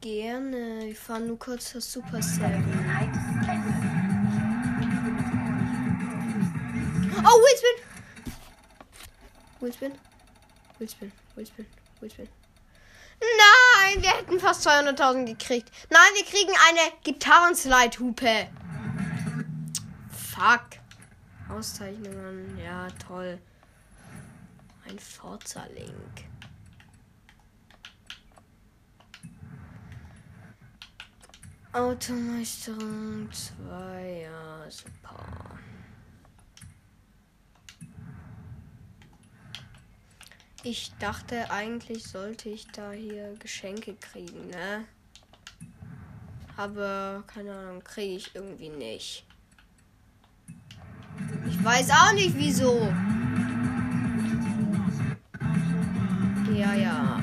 [0.00, 0.86] Gerne.
[0.86, 2.64] Wir fahren nur kurz das Super Seven.
[7.20, 7.84] Oh, Willspin!
[9.60, 9.92] Willspin?
[10.78, 11.66] Willspin, Willspin,
[12.00, 12.28] Willspin.
[13.20, 15.70] Nein, wir hätten fast 200.000 gekriegt.
[15.90, 18.48] Nein, wir kriegen eine Gitarrenslide-Hupe.
[20.10, 20.78] Fuck.
[21.48, 23.38] Auszeichnungen, ja, toll.
[24.88, 26.24] Ein Forza-Link.
[31.72, 35.58] Automeisterung 2, ja, super.
[40.70, 44.84] Ich dachte, eigentlich sollte ich da hier Geschenke kriegen, ne?
[46.58, 49.24] Aber keine Ahnung, kriege ich irgendwie nicht.
[51.48, 52.92] Ich weiß auch nicht wieso.
[56.54, 57.18] Ja, ja.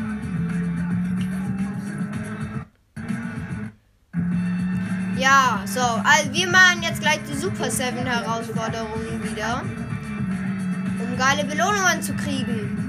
[5.20, 9.62] Ja, so, also wir machen jetzt gleich die Super 7 Herausforderungen wieder.
[11.00, 12.85] Um geile Belohnungen zu kriegen.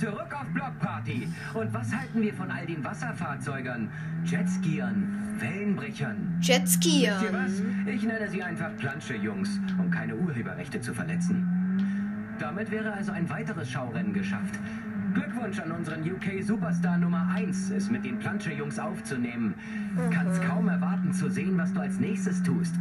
[0.00, 1.28] Zurück auf Blockparty.
[1.52, 3.90] Und was halten wir von all den Wasserfahrzeugen,
[4.24, 6.38] Jetskiern, Wellenbrechern?
[7.18, 7.94] Wisst ihr was?
[7.94, 11.46] Ich nenne sie einfach Plansche-Jungs, um keine Urheberrechte zu verletzen.
[12.38, 14.58] Damit wäre also ein weiteres Schaurennen geschafft.
[15.12, 19.54] Glückwunsch an unseren UK-Superstar Nummer 1, es mit den Plansche-Jungs aufzunehmen.
[20.10, 22.74] Kannst kaum erwarten zu sehen, was du als nächstes tust.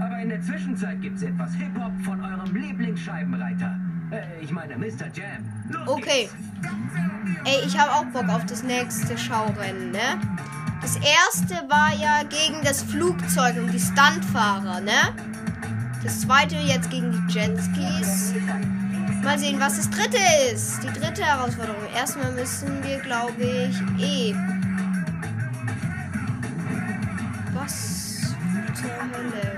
[0.00, 3.78] Aber in der Zwischenzeit gibt's etwas Hip-Hop von eurem Lieblingsscheibenreiter.
[4.10, 5.08] Äh, ich meine Mr.
[5.12, 5.55] Jam.
[5.86, 6.28] Okay.
[7.44, 10.20] Ey, ich habe auch Bock auf das nächste Schaurennen, ne?
[10.82, 15.14] Das erste war ja gegen das Flugzeug und die Stuntfahrer, ne?
[16.02, 18.34] Das zweite jetzt gegen die Jetskis.
[19.24, 20.18] Mal sehen, was das dritte
[20.52, 20.82] ist.
[20.82, 21.82] Die dritte Herausforderung.
[21.94, 24.34] Erstmal müssen wir, glaube ich, eh.
[27.52, 28.34] Was
[28.74, 29.55] zur Hölle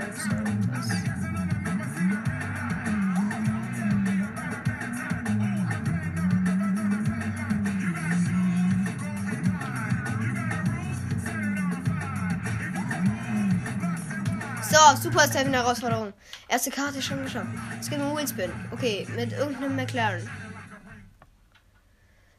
[14.89, 16.13] So, Super 7 Herausforderung.
[16.47, 17.49] Erste Karte schon geschafft.
[17.79, 18.51] Es geht um Wheelspin.
[18.71, 20.27] Okay, mit irgendeinem McLaren.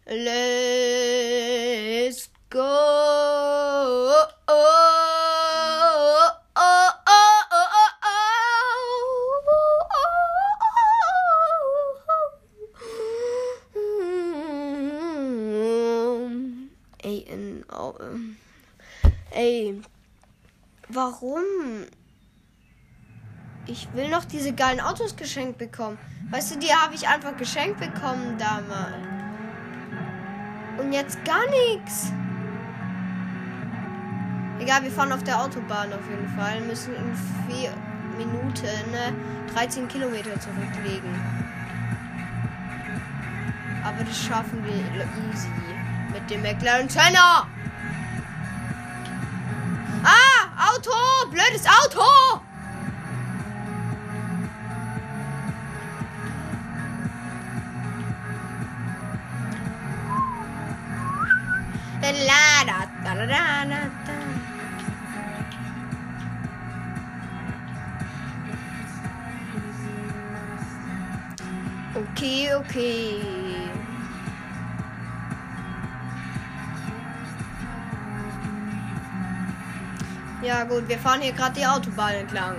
[0.07, 0.29] Let's
[2.51, 2.59] go.
[2.59, 7.31] Oh, oh, oh, oh, oh,
[13.77, 16.31] oh.
[17.05, 18.37] Ey, in, oh, ähm.
[19.31, 19.81] ey,
[20.89, 21.87] warum?
[23.71, 25.97] Ich will noch diese geilen Autos geschenkt bekommen.
[26.31, 28.97] Weißt du, die habe ich einfach geschenkt bekommen damals.
[30.77, 32.13] Und jetzt gar nichts.
[34.59, 36.61] Egal, wir fahren auf der Autobahn auf jeden Fall.
[36.63, 37.15] Müssen in
[37.47, 37.73] vier
[38.19, 39.15] Minuten ne,
[39.55, 41.15] 13 Kilometer zurücklegen.
[43.85, 44.75] Aber das schaffen wir
[45.33, 45.49] easy.
[46.13, 47.47] Mit dem McLaren Senna.
[50.03, 51.31] Ah, Auto!
[51.31, 52.40] Blödes Auto!
[71.95, 73.21] Okay, okay.
[80.43, 82.57] Ja gut, wir fahren hier gerade die Autobahn entlang.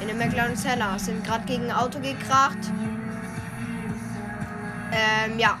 [0.00, 0.98] In dem McLaren Cellar.
[0.98, 2.58] Sind gerade gegen ein Auto gekracht.
[4.92, 5.58] Ähm, ja.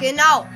[0.00, 0.49] Genau.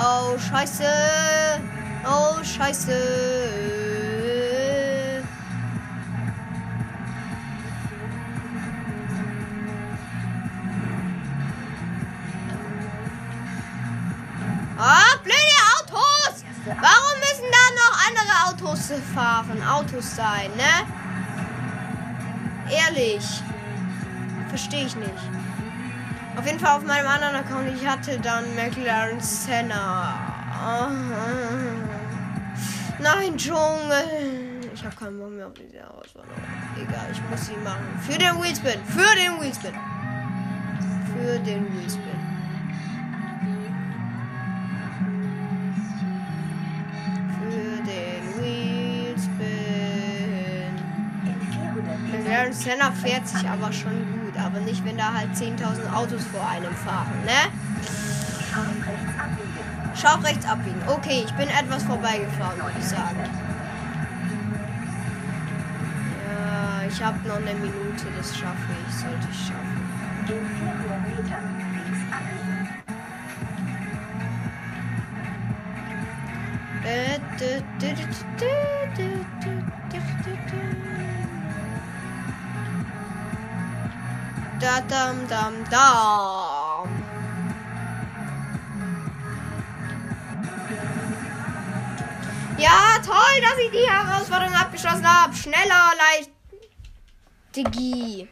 [0.00, 0.84] Oh, scheiße.
[2.06, 2.92] Oh, scheiße.
[14.78, 15.36] Ah, blöde
[15.80, 16.44] Autos!
[16.64, 19.60] Warum müssen da noch andere Autos fahren?
[19.68, 20.86] Autos sein, ne?
[22.70, 23.42] Ehrlich.
[24.48, 25.47] Verstehe ich nicht.
[26.38, 30.14] Auf jeden Fall auf meinem anderen Account, ich hatte dann McLaren Senna.
[30.52, 30.88] Ah.
[33.00, 34.60] Nein, Dschungel.
[34.72, 36.36] Ich habe keinen Bock mehr auf diese Herausforderung.
[36.76, 37.84] Egal, ich muss sie machen.
[38.06, 38.80] Für den Wheelspin.
[38.86, 39.74] Für den Wheelspin.
[41.12, 42.20] Für den Wheelspin.
[47.40, 49.48] Für den Wheelspin.
[51.26, 54.17] In 400 Der Metern Darren Senna fährt sich aber schon gut.
[54.48, 57.52] Aber nicht, wenn da halt 10.000 Autos vor einem fahren, ne?
[59.94, 60.80] Schau rechts abbiegen.
[60.86, 63.24] Okay, ich bin etwas vorbeigefahren, würde ich sagen.
[66.26, 69.82] Ja, ich habe noch eine Minute, das schaffe ich, sollte ich schaffen.
[70.26, 71.58] 400 Metern
[84.60, 86.88] Da dam dam dam.
[92.58, 95.32] Ja, toll, dass ich die Herausforderung abgeschlossen habe.
[95.34, 96.30] Schneller, leicht.
[97.54, 98.28] Digi.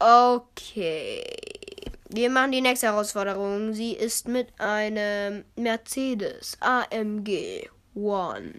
[0.00, 1.22] Okay.
[2.08, 3.74] Wir machen die nächste Herausforderung.
[3.74, 8.52] Sie ist mit einem Mercedes AMG One.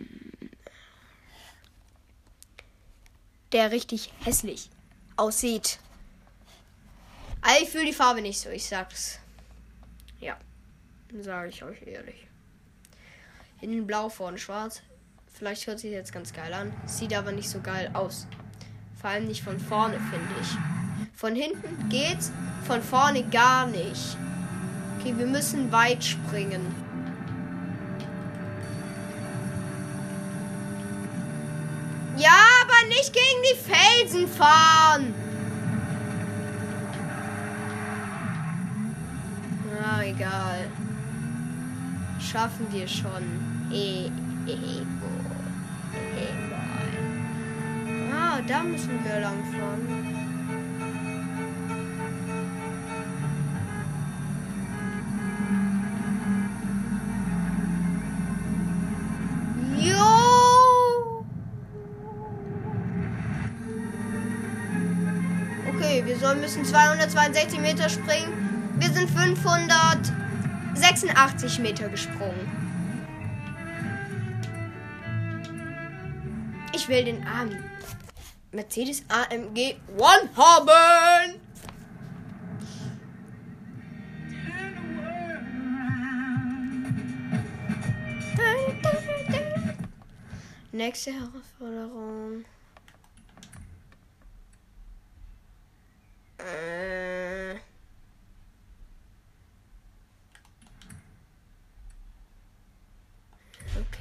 [3.51, 4.69] Der richtig hässlich
[5.17, 5.79] aussieht.
[7.45, 9.19] Also ich fühle die Farbe nicht so, ich sag's.
[10.19, 10.37] Ja,
[11.19, 12.25] sage ich euch ehrlich.
[13.59, 14.81] Hinten blau, vorne schwarz.
[15.33, 16.73] Vielleicht hört sich jetzt ganz geil an.
[16.85, 18.27] Sieht aber nicht so geil aus.
[18.99, 20.47] Vor allem nicht von vorne, finde ich.
[21.13, 22.31] Von hinten geht's,
[22.65, 24.17] von vorne gar nicht.
[24.99, 26.61] Okay, wir müssen weit springen.
[32.15, 35.13] Ja, aber nicht gegen die Felsen fahren.
[39.85, 40.67] Ah, egal.
[42.19, 43.23] Schaffen wir schon.
[43.71, 44.05] Eh,
[44.47, 45.35] eh, oh,
[46.17, 46.91] egal.
[48.13, 50.13] Ah, da müssen wir lang fahren.
[66.05, 68.42] Wir sollen müssen 262 Meter springen.
[68.75, 72.63] Wir sind 586 Meter gesprungen.
[76.75, 77.51] Ich will den AM
[78.51, 81.39] Mercedes AMG One haben.
[90.71, 92.43] Nächste Herausforderung.
[96.39, 97.22] Äh.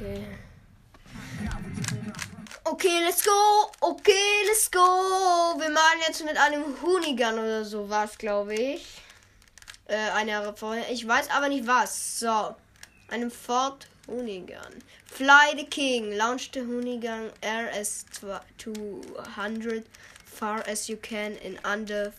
[0.02, 0.24] Okay.
[2.64, 3.70] Okay, let's go.
[3.80, 4.80] Okay, let's go.
[5.60, 9.00] Wir machen jetzt mit einem Hoonigan oder sowas, glaube ich.
[9.86, 10.90] Äh, eine Herausforderung.
[10.90, 12.18] Ich weiß aber nicht was.
[12.18, 12.56] So.
[13.10, 14.82] Einem Ford Hoonigan.
[15.06, 16.10] Fly the King.
[16.16, 19.86] Launch the Hoonigan RS 200
[20.24, 22.12] far as you can in under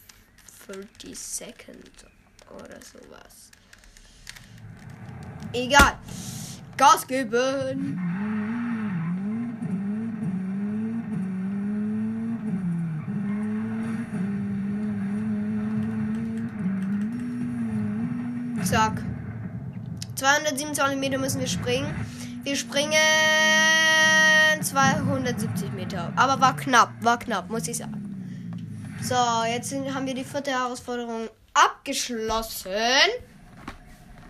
[0.67, 2.05] 30 seconds.
[2.49, 3.51] Oder sowas.
[5.51, 5.97] Egal.
[6.77, 7.99] Gas geben.
[18.63, 19.03] Zack.
[20.15, 21.93] 227 Meter müssen wir springen.
[22.43, 22.93] Wir springen
[24.61, 26.11] 270 Meter.
[26.15, 28.03] Aber war knapp, war knapp, muss ich sagen.
[29.01, 29.15] So,
[29.47, 32.69] jetzt sind, haben wir die vierte Herausforderung abgeschlossen.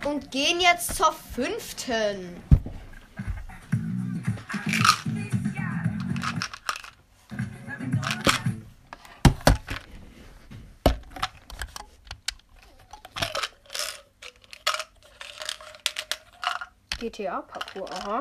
[0.04, 2.44] Und gehen jetzt zur fünften.
[17.00, 18.20] GTA-Parcours, aha.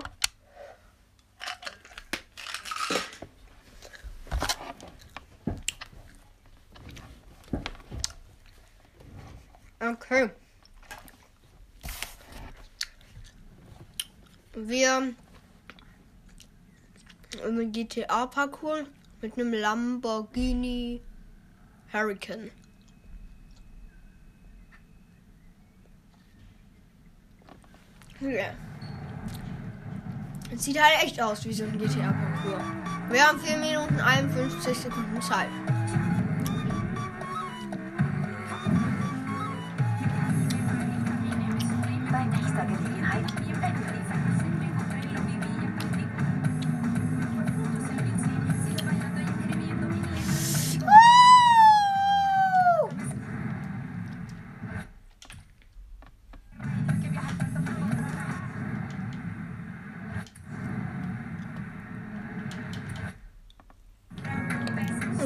[9.80, 10.30] Okay.
[14.72, 15.14] Wir
[17.46, 18.86] im GTA-Parcours
[19.20, 21.02] mit einem Lamborghini
[21.92, 22.50] Hurricane.
[30.50, 32.64] Es sieht halt echt aus wie so ein GTA-Parcours.
[33.10, 35.50] Wir haben 4 Minuten 51 Sekunden Zeit.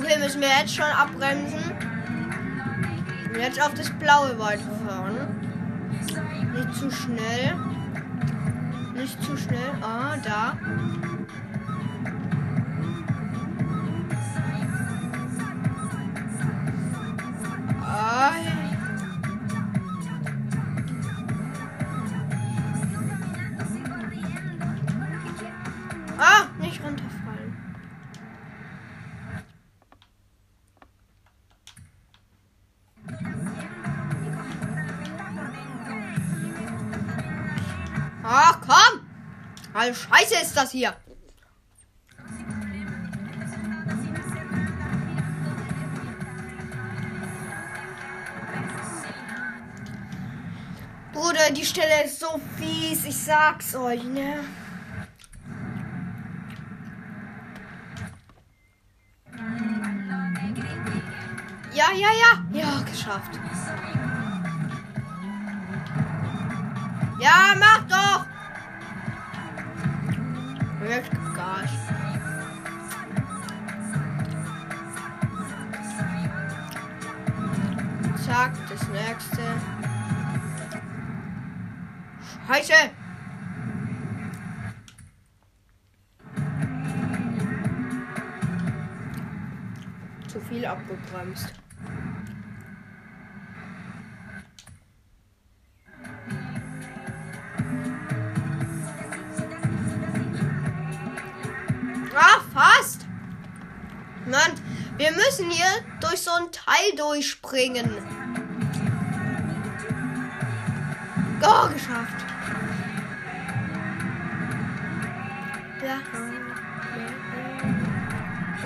[0.06, 1.58] Okay, müssen wir jetzt schon abbremsen.
[3.28, 5.16] Und jetzt auf das blaue weiterfahren.
[6.54, 7.56] Nicht zu schnell.
[8.94, 9.58] Nicht zu schnell.
[9.82, 10.56] Ah, da.
[17.82, 18.55] Ah.
[40.66, 40.96] Das hier.
[51.12, 54.44] Bruder, die Stelle ist so fies, ich sag's euch, ne?
[61.72, 62.44] Ja, ja, ja.
[62.52, 63.38] Ja, geschafft.
[90.76, 91.52] Abgebremst.
[102.14, 103.06] Ah, fast.
[104.26, 104.52] Mann,
[104.96, 105.66] wir müssen hier
[106.00, 107.90] durch so ein Teil durchspringen.
[111.42, 112.24] Oh, geschafft.
[115.84, 116.00] Ja.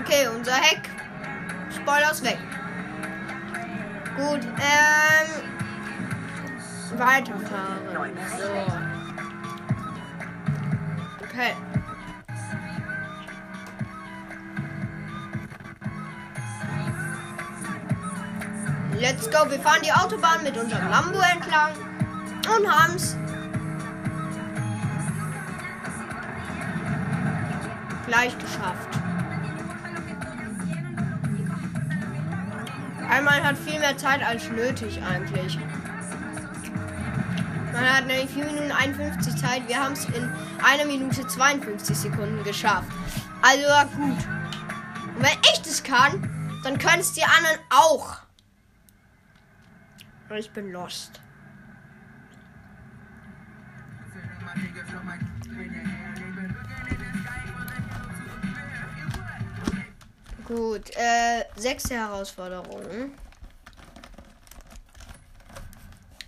[0.01, 1.00] Okay, unser Heck.
[1.75, 2.39] Spoiler ist weg.
[4.17, 5.29] Gut, ähm.
[6.99, 8.17] Weiterfahren.
[8.37, 8.53] So.
[11.25, 11.55] Okay.
[18.99, 19.51] Let's go.
[19.51, 21.73] Wir fahren die Autobahn mit unserem Lambo entlang
[22.55, 23.17] und haben's
[28.07, 28.90] gleich geschafft.
[33.21, 35.59] Einmal hat viel mehr Zeit als nötig eigentlich.
[37.71, 39.69] Man hat nämlich 4 Minuten 51 Zeit.
[39.69, 40.33] Wir haben es in
[40.65, 42.91] 1 Minute 52 Sekunden geschafft.
[43.43, 43.63] Also
[43.95, 44.17] gut.
[44.17, 48.17] Und wenn ich das kann, dann können es die anderen auch.
[50.35, 51.21] Ich bin lost.
[60.51, 63.13] Gut, äh, sechste Herausforderung.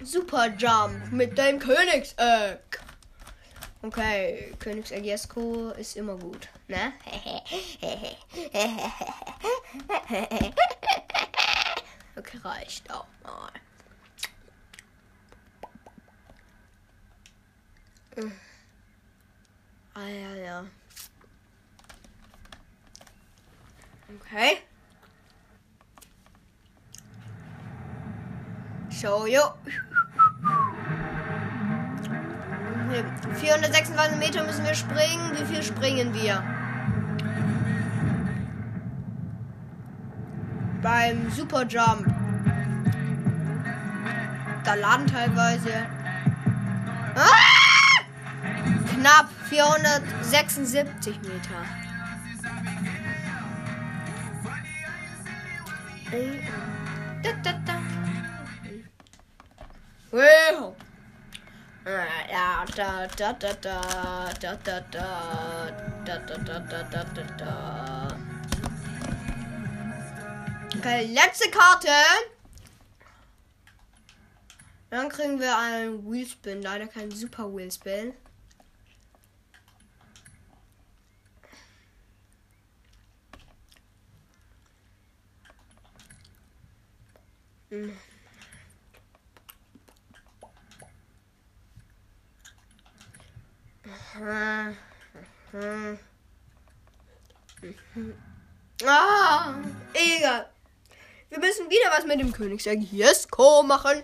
[0.01, 2.81] Super Jump mit dem Königseck.
[3.83, 6.93] Okay, Königseck Jesko ist immer gut, ne?
[12.17, 13.51] okay, reicht auch mal.
[19.95, 20.65] Ah ja, ja.
[24.21, 24.59] Okay.
[28.91, 29.41] So, jo.
[33.41, 35.33] 426 Meter müssen wir springen.
[35.35, 36.43] Wie viel springen wir?
[40.83, 42.07] Beim Superjump.
[44.65, 45.87] Da laden teilweise.
[47.15, 47.63] Ah!
[48.95, 51.82] Knapp 476 Meter.
[70.77, 71.89] Okay, letzte Karte.
[74.91, 76.61] Dann kriegen wir einen Wheelspin.
[76.61, 78.13] Leider kein Super Wheelspin.
[87.73, 87.91] Hm.
[98.85, 99.55] Ah,
[99.95, 100.51] egal.
[101.31, 104.03] Wir müssen wieder was mit dem Königsegg Jesko machen.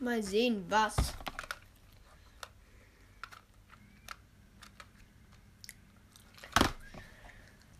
[0.00, 0.96] Mal sehen, was.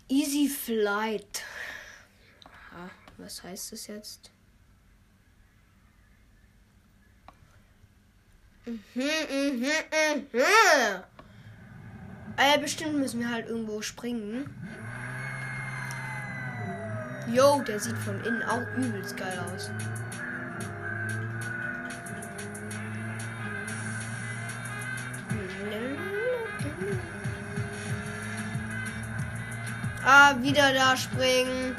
[0.06, 1.42] Easy Flight.
[3.22, 4.30] Was heißt das jetzt?
[8.64, 10.42] Mhm, mhm, mhm.
[12.36, 14.48] Äh, bestimmt müssen wir halt irgendwo springen.
[17.28, 19.70] Yo, der sieht von innen auch übelst geil aus.
[30.02, 31.76] Ah, wieder da springen.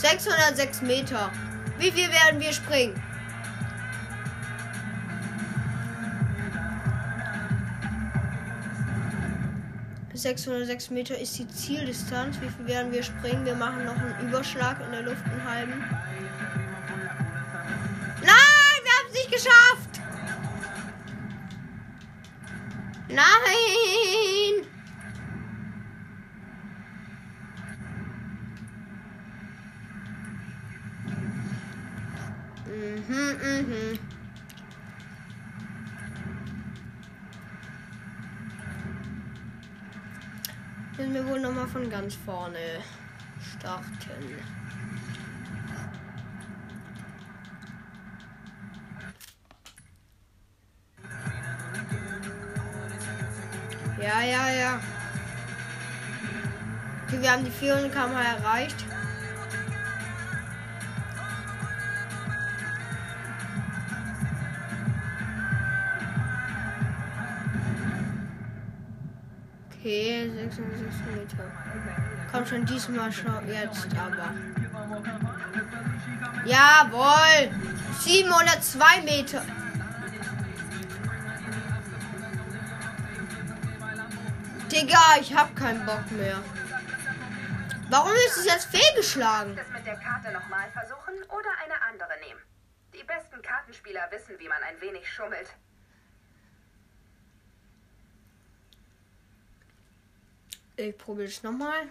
[0.00, 1.30] 606 Meter.
[1.78, 3.00] Wie viel werden wir springen?
[10.14, 12.36] ...606 Meter ist die Zieldistanz.
[12.42, 13.44] Wie viel werden wir springen?
[13.46, 15.80] Wir machen noch einen Überschlag in der Luft, einen halben.
[18.20, 20.00] Nein, wir haben es nicht geschafft!
[23.08, 24.66] Nein!
[32.70, 33.98] Mhm, mhm.
[41.00, 42.58] Müssen wir wohl nochmal von ganz vorne
[43.40, 43.86] starten.
[53.98, 54.80] Ja, ja, ja.
[57.06, 58.84] Okay, wir haben die 400 km erreicht.
[69.80, 71.50] Okay, 606 Meter.
[72.30, 74.34] Komm schon diesmal schon jetzt aber.
[76.44, 77.50] Jawohl!
[77.98, 79.42] 702 Meter.
[84.70, 86.36] Digga, ich hab keinen Bock mehr.
[87.88, 89.56] Warum ist es jetzt fehlgeschlagen?
[89.56, 92.40] Das mit der Karte nochmal versuchen oder eine andere nehmen.
[92.92, 95.48] Die besten Kartenspieler wissen, wie man ein wenig schummelt.
[100.82, 101.88] Ich probiere es nochmal.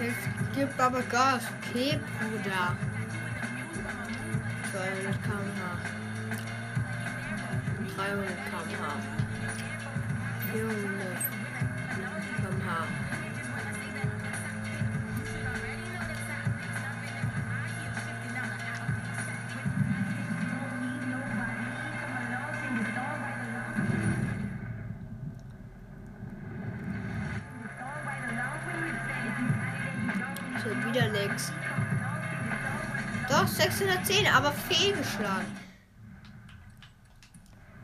[0.00, 1.42] Jetzt gibt aber Gas.
[1.68, 2.76] Okay, Bruder.
[4.70, 5.80] 200 km/h.
[7.96, 9.02] 300 km/h.
[10.52, 11.11] 400
[34.32, 35.56] 610, aber fehlgeschlagen.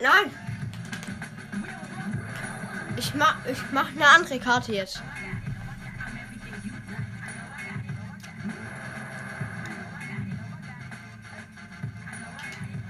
[0.00, 0.30] Nein!
[2.96, 5.02] Ich mach, ich mach eine andere Karte jetzt.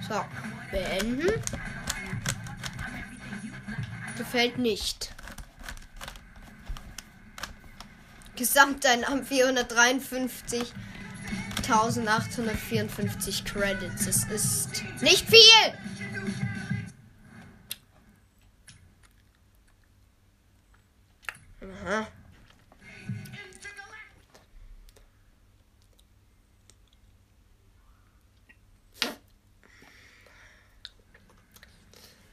[0.09, 0.25] So,
[0.71, 1.43] beenden.
[4.17, 5.15] Gefällt nicht.
[8.37, 9.25] Gesamteinnahmen
[11.69, 14.07] 453.854 Credits.
[14.07, 15.43] Es ist nicht viel.
[21.61, 22.09] Aha.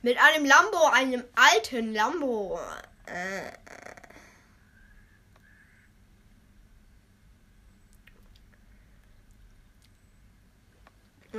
[0.01, 2.57] Mit einem Lambo, einem alten Lambo.
[3.07, 3.54] Äh.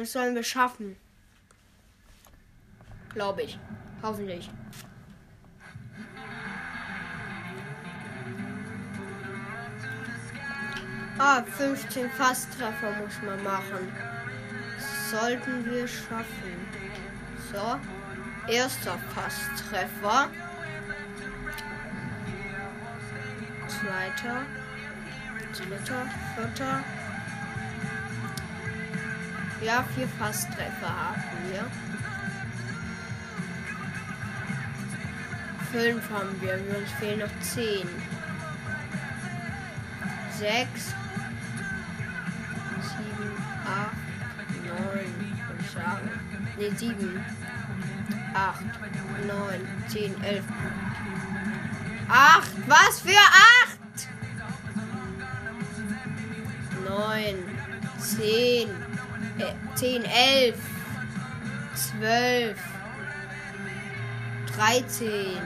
[0.07, 0.95] Das sollen wir schaffen.
[3.13, 3.59] Glaube ich.
[4.05, 4.49] Hoffentlich.
[11.19, 13.93] Ah, 15 Fasttreffer muss man machen.
[15.11, 16.55] sollten wir schaffen.
[17.53, 17.81] So.
[18.49, 20.31] Erster Fasstreffer.
[23.67, 24.47] Zweiter.
[25.53, 26.07] Dritter.
[26.37, 26.85] Vierter.
[29.67, 31.67] Ja, vier Fasstreffer haben wir.
[35.73, 36.55] Fünf haben wir.
[36.55, 37.89] Uns fehlen noch zehn.
[40.39, 40.95] Sechs.
[42.81, 43.33] Sieben.
[43.67, 43.97] Acht.
[44.69, 45.11] Neun.
[45.49, 46.11] Würde ich sagen.
[46.61, 47.25] Ne, sieben.
[48.35, 48.63] Acht.
[49.27, 49.67] Neun.
[49.89, 50.15] Zehn.
[50.23, 50.45] Elf.
[52.09, 52.53] Acht.
[52.69, 53.66] Was für acht?
[59.77, 60.55] 10, 11,
[61.75, 62.57] 12,
[64.57, 65.37] 13.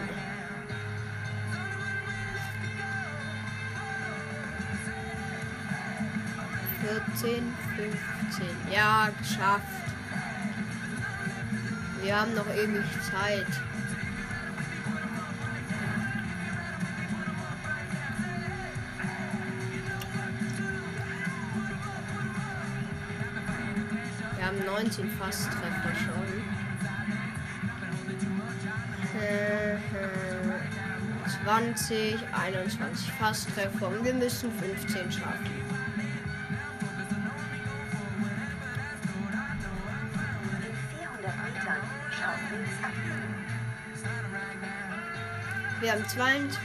[6.80, 8.56] Vierzehn, fünfzehn.
[8.72, 9.66] Ja, geschafft.
[12.02, 13.46] Wir haben noch ewig Zeit.
[24.80, 26.26] Wir haben 19 Fasttreffer schon.
[29.20, 29.78] Äh, äh,
[31.44, 35.46] 20, 21 Fasttreffer und wir müssen 15 schaffen.
[40.62, 43.34] In 400 Metern schau links abbiegen.
[45.82, 46.58] Wir haben 22.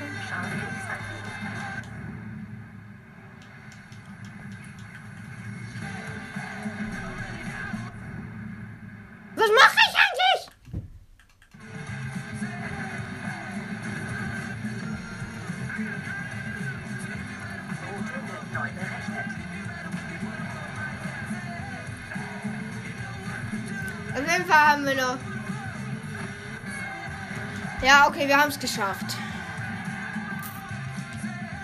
[28.15, 29.17] okay, wir haben es geschafft.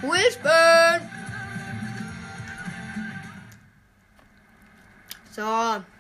[0.02, 1.10] Wishburn!
[5.32, 5.91] So.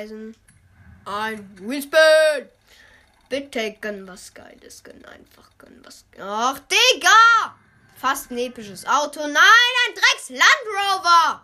[0.00, 0.34] Horizon.
[1.04, 1.98] Ein Whisper.
[3.28, 4.82] Bitte gönn was Geiles.
[4.82, 6.04] Gönn einfach gönn was.
[6.20, 7.54] Ach, Digga!
[7.96, 9.20] Fast ein episches Auto.
[9.20, 11.42] Nein, ein Drecks Land Rover!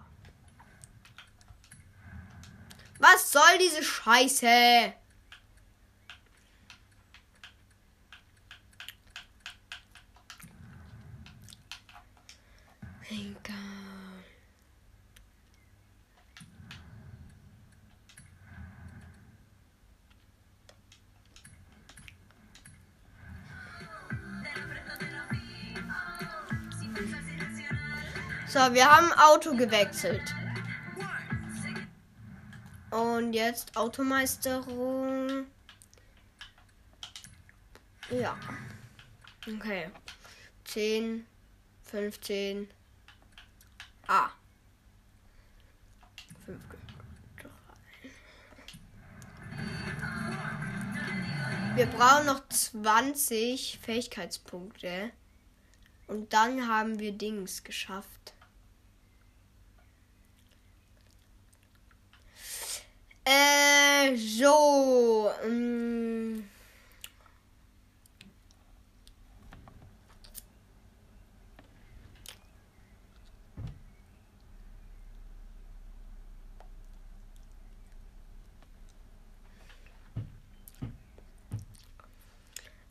[2.98, 4.94] Was soll diese Scheiße?
[28.56, 30.34] So, wir haben Auto gewechselt.
[32.90, 35.44] Und jetzt Automeisterung.
[38.08, 38.34] Ja.
[39.46, 39.90] Okay.
[40.64, 41.26] 10,
[41.82, 42.70] 15.
[44.06, 44.30] Ah.
[46.46, 46.58] 5.
[51.74, 55.10] Wir brauchen noch 20 Fähigkeitspunkte.
[56.06, 58.32] Und dann haben wir Dings geschafft.
[63.26, 65.30] Äh, so.
[65.44, 66.44] mm.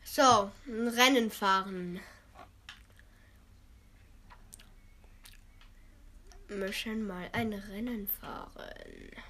[0.04, 2.00] So, ein Rennen fahren.
[6.48, 9.25] Möchten mal ein Rennen fahren.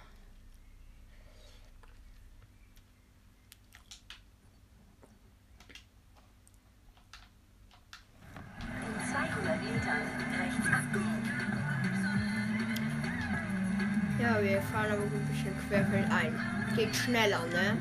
[14.19, 16.41] Ja, wir fahren aber ein bisschen querfeldein.
[16.75, 17.77] Geht schneller, ne?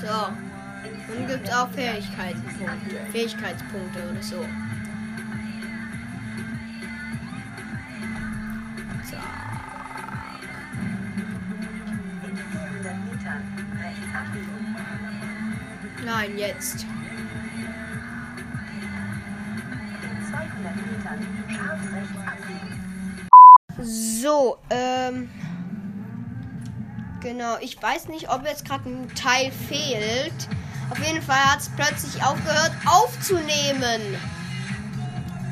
[0.00, 1.14] So.
[1.14, 2.96] Und gibt auch Fähigkeitspunkte.
[3.12, 4.44] Fähigkeitspunkte oder so.
[9.08, 9.20] Zack.
[12.26, 13.42] In 400 Metern
[13.80, 14.76] rechts abbiegen.
[16.04, 16.86] Nein, jetzt.
[23.84, 25.30] So, ähm.
[27.20, 30.48] Genau, ich weiß nicht, ob jetzt gerade ein Teil fehlt.
[30.90, 34.00] Auf jeden Fall hat es plötzlich aufgehört aufzunehmen.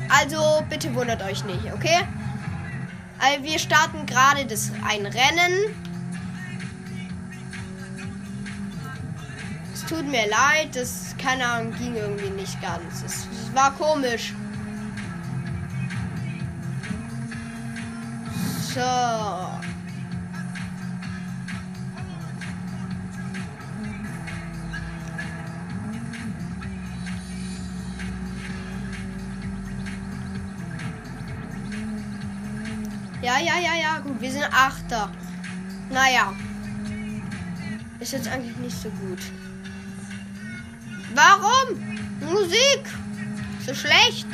[0.09, 2.07] Also bitte wundert euch nicht, okay?
[3.19, 5.75] Also wir starten gerade das ein Rennen.
[9.73, 13.03] Es tut mir leid, das keine Ahnung ging irgendwie nicht ganz.
[13.03, 14.33] Es, es war komisch.
[18.75, 19.59] Ja,
[33.21, 34.19] ja, ja, ja, gut.
[34.19, 35.11] Wir sind Achter.
[35.91, 36.33] Naja.
[37.99, 39.19] Ist jetzt eigentlich nicht so gut.
[41.13, 41.79] Warum?
[42.21, 42.85] Musik.
[43.65, 44.27] So schlecht.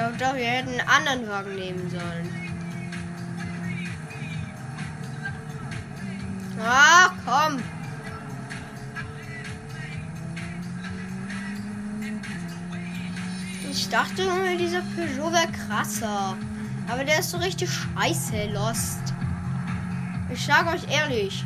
[0.00, 2.56] Glaube doch, wir hätten einen anderen Wagen nehmen sollen.
[6.62, 7.62] Ach, komm.
[13.70, 16.36] Ich dachte immer, dieser Peugeot wäre krasser.
[16.88, 19.00] Aber der ist so richtig scheiße, Lost.
[20.32, 21.44] Ich sag euch ehrlich.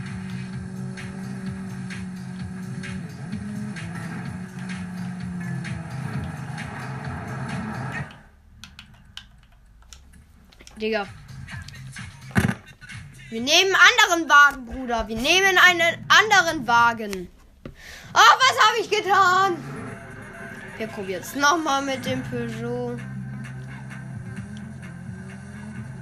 [10.84, 11.06] Digga.
[13.30, 15.08] Wir nehmen einen anderen Wagen, Bruder.
[15.08, 17.28] Wir nehmen einen anderen Wagen.
[18.12, 19.56] Oh, was habe ich getan?
[20.76, 22.98] Wir probieren es nochmal mit dem Peugeot.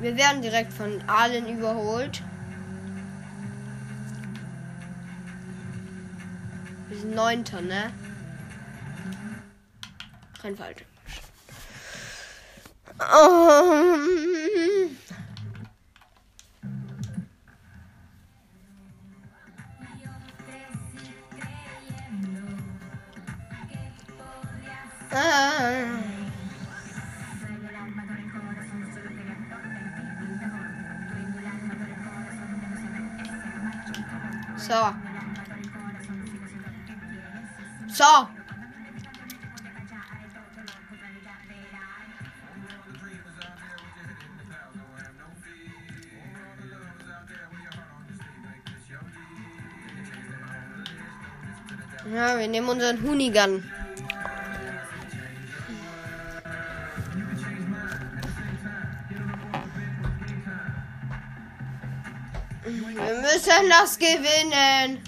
[0.00, 2.20] Wir werden direkt von allen überholt.
[6.88, 7.92] Wir sind Neunter, ne?
[10.42, 10.84] Kein falsch.
[13.10, 14.88] Oh.
[25.14, 26.02] Ah.
[34.56, 34.94] So.
[37.92, 38.41] So.
[52.22, 53.64] Ja, wir nehmen unseren Hunigan.
[62.64, 65.02] Wir müssen das gewinnen.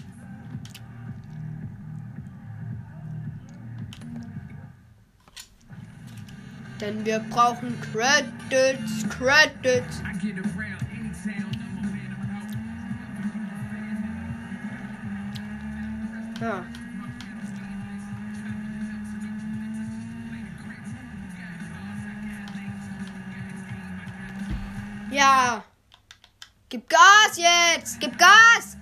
[6.81, 10.03] Denn wir brauchen Credits, Credits.
[16.41, 16.65] Ja.
[25.15, 25.63] Ja.
[26.69, 28.01] Gib Gas jetzt!
[28.01, 28.77] Gib Gas!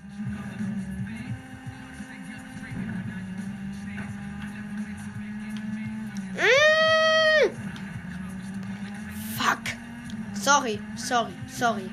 [6.35, 7.51] Mm.
[9.37, 9.59] Fuck.
[10.33, 11.91] Sorry, sorry, sorry.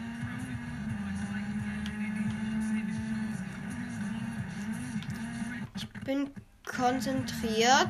[5.75, 6.29] Ich bin
[6.65, 7.89] konzentriert.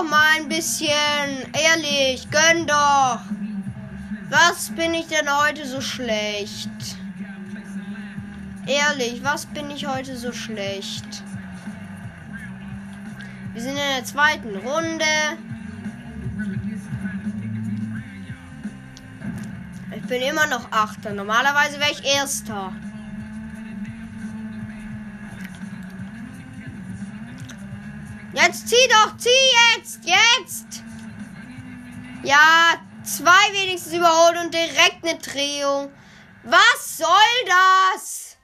[0.00, 0.88] Doch mal ein bisschen.
[1.52, 3.20] Ehrlich, gönn doch.
[4.28, 6.70] Was bin ich denn heute so schlecht?
[8.66, 11.22] Ehrlich, was bin ich heute so schlecht?
[13.52, 15.04] Wir sind in der zweiten Runde.
[19.96, 21.12] Ich bin immer noch Achter.
[21.12, 22.72] Normalerweise wäre ich Erster.
[28.32, 29.28] Jetzt zieh doch, zieh
[29.76, 30.84] jetzt, jetzt.
[32.22, 35.90] Ja, zwei wenigstens überholt und direkt eine Drehung.
[36.44, 37.08] Was soll
[37.46, 38.36] das?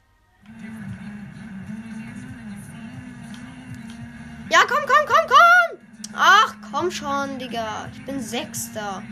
[4.51, 5.79] Ja, komm, komm, komm, komm!
[6.15, 7.89] Ach, komm schon, Digga.
[7.93, 9.03] Ich bin Sechster.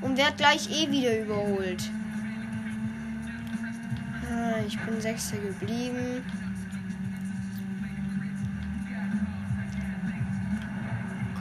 [0.00, 1.82] Und werd gleich eh wieder überholt.
[4.30, 6.24] Ah, ich bin Sechster geblieben.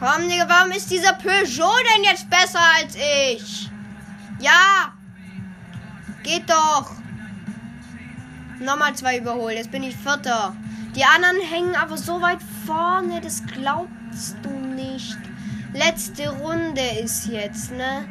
[0.02, 3.70] Komm, Digga, warum ist dieser Peugeot denn jetzt besser als ich?
[4.40, 4.94] Ja!
[6.24, 6.94] Geht doch!
[8.60, 10.56] Nochmal zwei überholt, jetzt bin ich Vierter.
[10.96, 15.20] Die anderen hängen aber so weit vorne, das glaubst du nicht.
[15.72, 18.10] Letzte Runde ist jetzt, ne?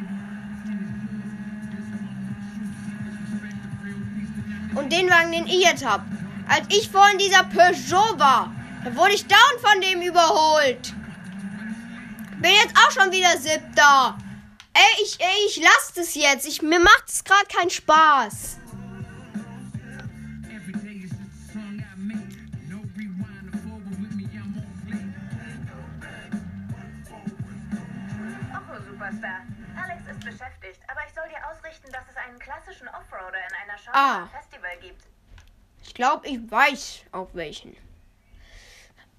[4.75, 6.05] Und den Wagen, den ich jetzt hab.
[6.47, 8.49] Als ich vorhin dieser Peugeot war,
[8.85, 10.93] da wurde ich down von dem überholt.
[12.41, 14.17] Bin jetzt auch schon wieder siebter.
[14.73, 16.47] Ey, ich, ey, ich lass das jetzt.
[16.47, 18.57] Ich, mir macht es gerade keinen Spaß.
[29.75, 33.77] Alex ist beschäftigt, aber ich soll dir ausrichten, dass es einen klassischen Offroader in einer
[33.77, 34.27] Show Ah.
[34.27, 35.03] Festival gibt.
[35.83, 37.75] Ich glaube, ich weiß auf welchen.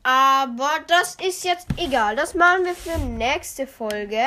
[0.03, 2.17] Aber das ist jetzt egal.
[2.17, 4.23] Das machen wir für nächste Folge.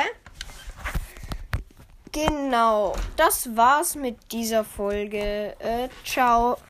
[2.12, 2.94] Genau.
[3.16, 5.54] Das war's mit dieser Folge.
[5.58, 6.56] Äh, ciao.